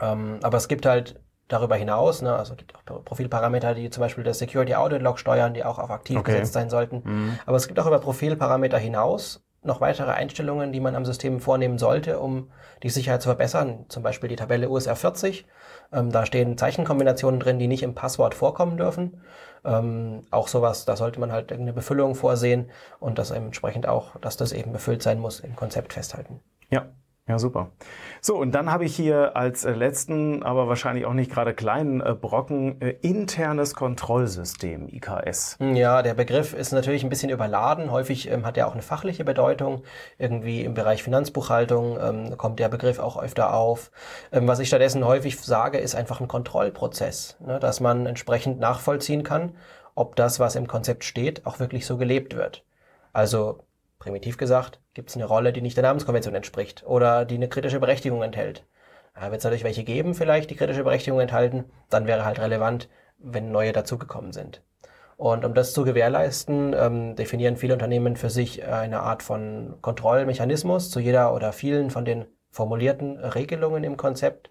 [0.01, 4.25] Ähm, aber es gibt halt darüber hinaus, ne, also gibt auch Profilparameter, die zum Beispiel
[4.25, 6.33] das Security Audit Log steuern, die auch auf aktiv okay.
[6.33, 7.03] gesetzt sein sollten.
[7.05, 7.39] Mhm.
[7.47, 11.79] Aber es gibt auch über Profilparameter hinaus noch weitere Einstellungen, die man am System vornehmen
[11.79, 12.51] sollte, um
[12.83, 13.87] die Sicherheit zu verbessern.
[13.89, 15.47] Zum Beispiel die Tabelle USR 40.
[15.93, 19.21] Ähm, da stehen Zeichenkombinationen drin, die nicht im Passwort vorkommen dürfen.
[19.65, 22.71] Ähm, auch sowas, da sollte man halt eine Befüllung vorsehen
[23.01, 26.41] und das entsprechend auch, dass das eben befüllt sein muss, im Konzept festhalten.
[26.71, 26.87] Ja,
[27.29, 27.73] ja, super.
[28.21, 32.01] So, und dann habe ich hier als äh, letzten, aber wahrscheinlich auch nicht gerade kleinen
[32.01, 35.59] äh, Brocken äh, internes Kontrollsystem, IKS.
[35.59, 37.91] Ja, der Begriff ist natürlich ein bisschen überladen.
[37.91, 39.83] Häufig ähm, hat er auch eine fachliche Bedeutung.
[40.19, 43.91] Irgendwie im Bereich Finanzbuchhaltung ähm, kommt der Begriff auch öfter auf.
[44.31, 49.25] Ähm, was ich stattdessen häufig sage, ist einfach ein Kontrollprozess, ne, dass man entsprechend nachvollziehen
[49.25, 49.57] kann,
[49.97, 52.65] ob das, was im Konzept steht, auch wirklich so gelebt wird.
[53.13, 53.66] Also
[53.99, 57.81] Primitiv gesagt, gibt es eine Rolle, die nicht der Namenskonvention entspricht oder die eine kritische
[57.81, 58.67] Berechtigung enthält.
[59.15, 61.65] Da wird es natürlich welche geben, vielleicht, die kritische Berechtigung enthalten.
[61.89, 64.63] Dann wäre halt relevant, wenn neue dazugekommen sind.
[65.17, 70.91] Und um das zu gewährleisten, ähm, definieren viele Unternehmen für sich eine Art von Kontrollmechanismus
[70.91, 74.51] zu jeder oder vielen von den formulierten Regelungen im Konzept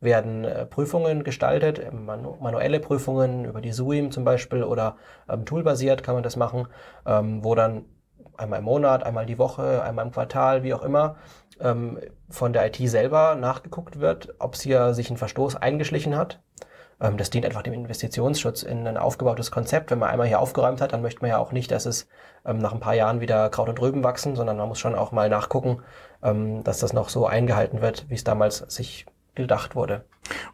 [0.00, 4.96] werden äh, Prüfungen gestaltet, manu manuelle Prüfungen über die SUIM zum Beispiel oder
[5.28, 6.68] ähm, toolbasiert kann man das machen,
[7.06, 7.86] ähm, wo dann
[8.36, 11.16] einmal im Monat, einmal die Woche, einmal im Quartal, wie auch immer,
[11.60, 16.40] ähm, von der IT selber nachgeguckt wird, ob es hier sich ein Verstoß eingeschlichen hat.
[17.00, 19.90] Ähm, das dient einfach dem Investitionsschutz in ein aufgebautes Konzept.
[19.90, 22.08] Wenn man einmal hier aufgeräumt hat, dann möchte man ja auch nicht, dass es
[22.44, 25.12] ähm, nach ein paar Jahren wieder Kraut und Rüben wachsen, sondern man muss schon auch
[25.12, 25.82] mal nachgucken,
[26.22, 30.04] ähm, dass das noch so eingehalten wird, wie es damals sich gedacht wurde.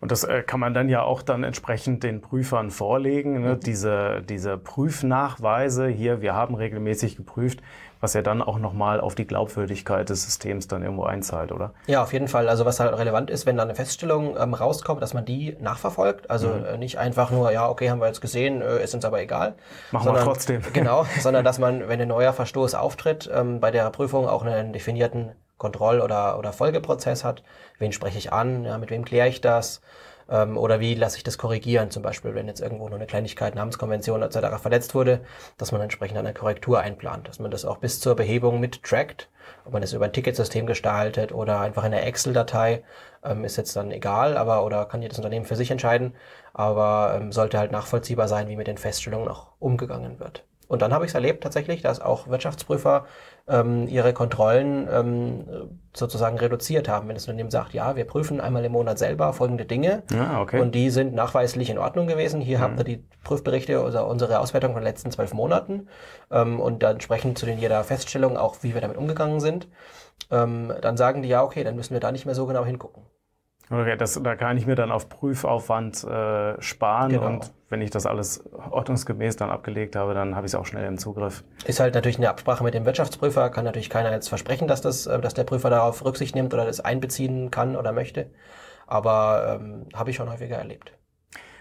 [0.00, 3.54] Und das äh, kann man dann ja auch dann entsprechend den Prüfern vorlegen, ne?
[3.54, 3.60] Mhm.
[3.60, 7.60] diese, diese Prüfnachweise hier, wir haben regelmäßig geprüft,
[8.00, 11.74] was ja dann auch nochmal auf die Glaubwürdigkeit des Systems dann irgendwo einzahlt, oder?
[11.86, 12.48] Ja, auf jeden Fall.
[12.48, 16.30] Also was halt relevant ist, wenn da eine Feststellung ähm, rauskommt, dass man die nachverfolgt.
[16.30, 16.64] Also mhm.
[16.64, 19.54] äh, nicht einfach nur, ja, okay, haben wir jetzt gesehen, äh, ist uns aber egal.
[19.92, 20.62] Machen sondern, wir trotzdem.
[20.72, 24.72] Genau, sondern dass man, wenn ein neuer Verstoß auftritt, ähm, bei der Prüfung auch einen
[24.72, 27.44] definierten Kontroll- oder, oder Folgeprozess hat.
[27.78, 28.64] Wen spreche ich an?
[28.64, 29.82] Ja, mit wem kläre ich das?
[30.28, 31.90] Ähm, oder wie lasse ich das korrigieren?
[31.90, 34.56] Zum Beispiel, wenn jetzt irgendwo nur eine Kleinigkeit, Namenskonvention etc.
[34.58, 35.20] verletzt wurde,
[35.58, 39.28] dass man entsprechend eine Korrektur einplant, dass man das auch bis zur Behebung mit trackt.
[39.66, 42.82] Ob man das über ein Ticketsystem gestaltet oder einfach in einer Excel-Datei,
[43.22, 46.14] ähm, ist jetzt dann egal, aber oder kann jedes Unternehmen für sich entscheiden,
[46.54, 50.44] aber ähm, sollte halt nachvollziehbar sein, wie mit den Feststellungen auch umgegangen wird.
[50.70, 53.04] Und dann habe ich es erlebt tatsächlich, dass auch Wirtschaftsprüfer
[53.50, 55.44] ähm, ihre Kontrollen ähm,
[55.92, 57.08] sozusagen reduziert haben.
[57.08, 60.60] Wenn das Unternehmen sagt, ja, wir prüfen einmal im Monat selber folgende Dinge ja, okay.
[60.60, 62.40] und die sind nachweislich in Ordnung gewesen.
[62.40, 62.62] Hier mhm.
[62.62, 65.88] habt ihr die Prüfberichte oder unsere Auswertung von den letzten zwölf Monaten
[66.30, 69.68] ähm, und dann entsprechend zu den jeder Feststellung auch, wie wir damit umgegangen sind.
[70.30, 73.02] Ähm, dann sagen die, ja, okay, dann müssen wir da nicht mehr so genau hingucken.
[73.70, 77.26] Okay, das, da kann ich mir dann auf Prüfaufwand äh, sparen genau.
[77.26, 80.84] und wenn ich das alles ordnungsgemäß dann abgelegt habe, dann habe ich es auch schnell
[80.86, 81.44] im Zugriff.
[81.64, 85.06] Ist halt natürlich eine Absprache mit dem Wirtschaftsprüfer, kann natürlich keiner jetzt versprechen, dass, das,
[85.06, 88.30] äh, dass der Prüfer darauf Rücksicht nimmt oder das einbeziehen kann oder möchte.
[88.88, 90.92] Aber ähm, habe ich schon häufiger erlebt.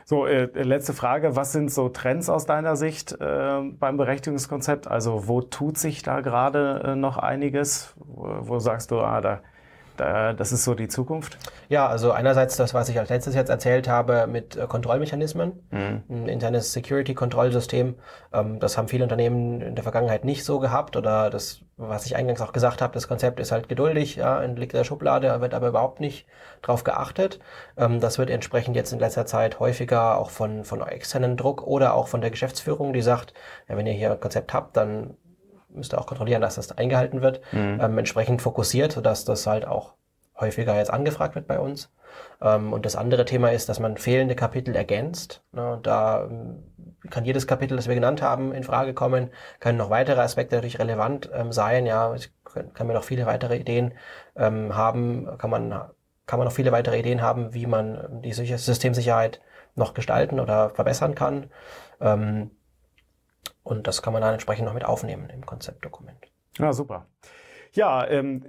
[0.03, 1.35] So, äh, letzte Frage.
[1.35, 4.87] Was sind so Trends aus deiner Sicht äh, beim Berechtigungskonzept?
[4.87, 7.93] Also wo tut sich da gerade äh, noch einiges?
[7.97, 9.41] Wo, wo sagst du, ah, da
[9.99, 11.37] das ist so die Zukunft?
[11.67, 16.03] Ja, also einerseits das, was ich als letztes jetzt erzählt habe mit äh, Kontrollmechanismen, mhm.
[16.09, 17.95] ein internes Security-Kontrollsystem.
[18.33, 22.15] Ähm, das haben viele Unternehmen in der Vergangenheit nicht so gehabt oder das, was ich
[22.15, 25.53] eingangs auch gesagt habe, das Konzept ist halt geduldig, ja, liegt in der Schublade, wird
[25.53, 26.25] aber überhaupt nicht
[26.61, 27.39] drauf geachtet.
[27.77, 31.93] Ähm, das wird entsprechend jetzt in letzter Zeit häufiger auch von, von externen Druck oder
[31.93, 33.33] auch von der Geschäftsführung, die sagt,
[33.67, 35.15] ja, wenn ihr hier ein Konzept habt, dann
[35.69, 37.79] müsste auch kontrollieren, dass das eingehalten wird, mhm.
[37.81, 39.93] ähm, entsprechend fokussiert, sodass das halt auch
[40.39, 41.91] häufiger jetzt angefragt wird bei uns.
[42.41, 45.43] Ähm, und das andere Thema ist, dass man fehlende Kapitel ergänzt.
[45.51, 46.63] Ne, und da ähm,
[47.09, 50.79] kann jedes Kapitel, das wir genannt haben, in Frage kommen, können noch weitere Aspekte natürlich
[50.79, 51.85] relevant ähm, sein.
[51.85, 53.93] Ja, ich kann, kann mir noch viele weitere Ideen
[54.35, 55.69] ähm, haben, kann man,
[56.25, 59.41] kann man noch viele weitere Ideen haben, wie man die Systemsicherheit
[59.75, 61.49] noch gestalten oder verbessern kann.
[62.01, 62.51] Ähm,
[63.69, 66.17] und das kann man dann entsprechend noch mit aufnehmen im Konzeptdokument.
[66.57, 67.05] Ja, super.
[67.71, 68.43] Ja, ähm,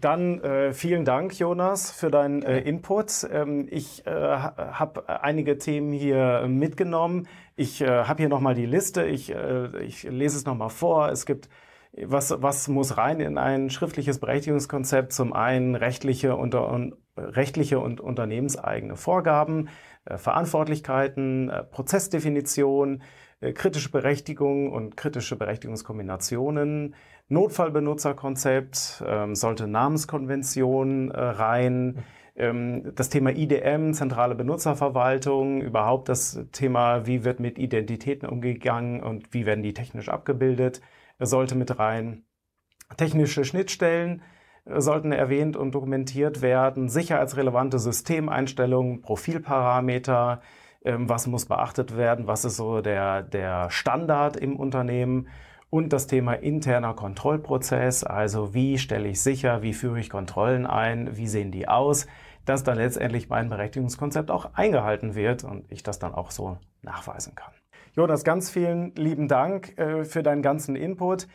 [0.00, 3.28] dann äh, vielen Dank, Jonas, für deinen äh, Input.
[3.30, 7.28] Ähm, ich äh, habe einige Themen hier mitgenommen.
[7.54, 9.04] Ich äh, habe hier nochmal die Liste.
[9.04, 11.10] Ich, äh, ich lese es nochmal vor.
[11.10, 11.48] Es gibt
[11.92, 15.12] was, was muss rein in ein schriftliches Berechtigungskonzept?
[15.12, 19.68] Zum einen rechtliche, unter, un, rechtliche und unternehmenseigene Vorgaben,
[20.04, 23.02] äh, Verantwortlichkeiten, äh, Prozessdefinition,
[23.40, 26.94] kritische Berechtigung und kritische Berechtigungskombinationen,
[27.28, 32.04] Notfallbenutzerkonzept, ähm, sollte Namenskonvention äh, rein,
[32.36, 39.32] ähm, das Thema IDM, zentrale Benutzerverwaltung, überhaupt das Thema, wie wird mit Identitäten umgegangen und
[39.32, 40.80] wie werden die technisch abgebildet,
[41.18, 42.24] äh, sollte mit rein.
[42.96, 44.22] Technische Schnittstellen
[44.64, 50.42] äh, sollten erwähnt und dokumentiert werden, sicherheitsrelevante Systemeinstellungen, Profilparameter,
[50.82, 55.28] was muss beachtet werden, was ist so der, der Standard im Unternehmen
[55.70, 61.16] und das Thema interner Kontrollprozess, also wie stelle ich sicher, wie führe ich Kontrollen ein,
[61.16, 62.06] wie sehen die aus,
[62.44, 67.34] dass dann letztendlich mein Berechtigungskonzept auch eingehalten wird und ich das dann auch so nachweisen
[67.36, 67.52] kann.
[67.94, 71.28] Jonas, ganz vielen lieben Dank äh, für deinen ganzen Input.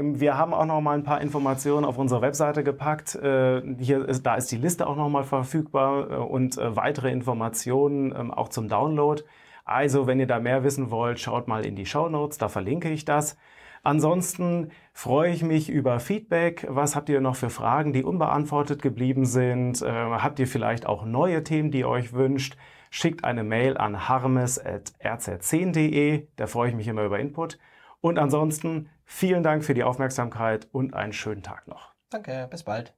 [0.00, 3.16] Wir haben auch noch mal ein paar Informationen auf unsere Webseite gepackt.
[3.16, 8.14] Äh, hier da ist die Liste auch noch mal verfügbar äh, und äh, weitere Informationen
[8.16, 9.20] ähm, auch zum Download.
[9.64, 12.90] Also, wenn ihr da mehr wissen wollt, schaut mal in die Show Notes, da verlinke
[12.90, 13.36] ich das.
[13.82, 16.64] Ansonsten freue ich mich über Feedback.
[16.68, 19.82] Was habt ihr noch für Fragen, die unbeantwortet geblieben sind?
[19.82, 22.56] habt ihr vielleicht auch neue Themen, die ihr euch wünscht?
[22.90, 26.26] Schickt eine Mail an harmes.rz10.de.
[26.36, 27.58] Da freue ich mich immer über Input.
[28.00, 31.94] Und ansonsten vielen Dank für die Aufmerksamkeit und einen schönen Tag noch.
[32.10, 32.94] Danke, bis bald.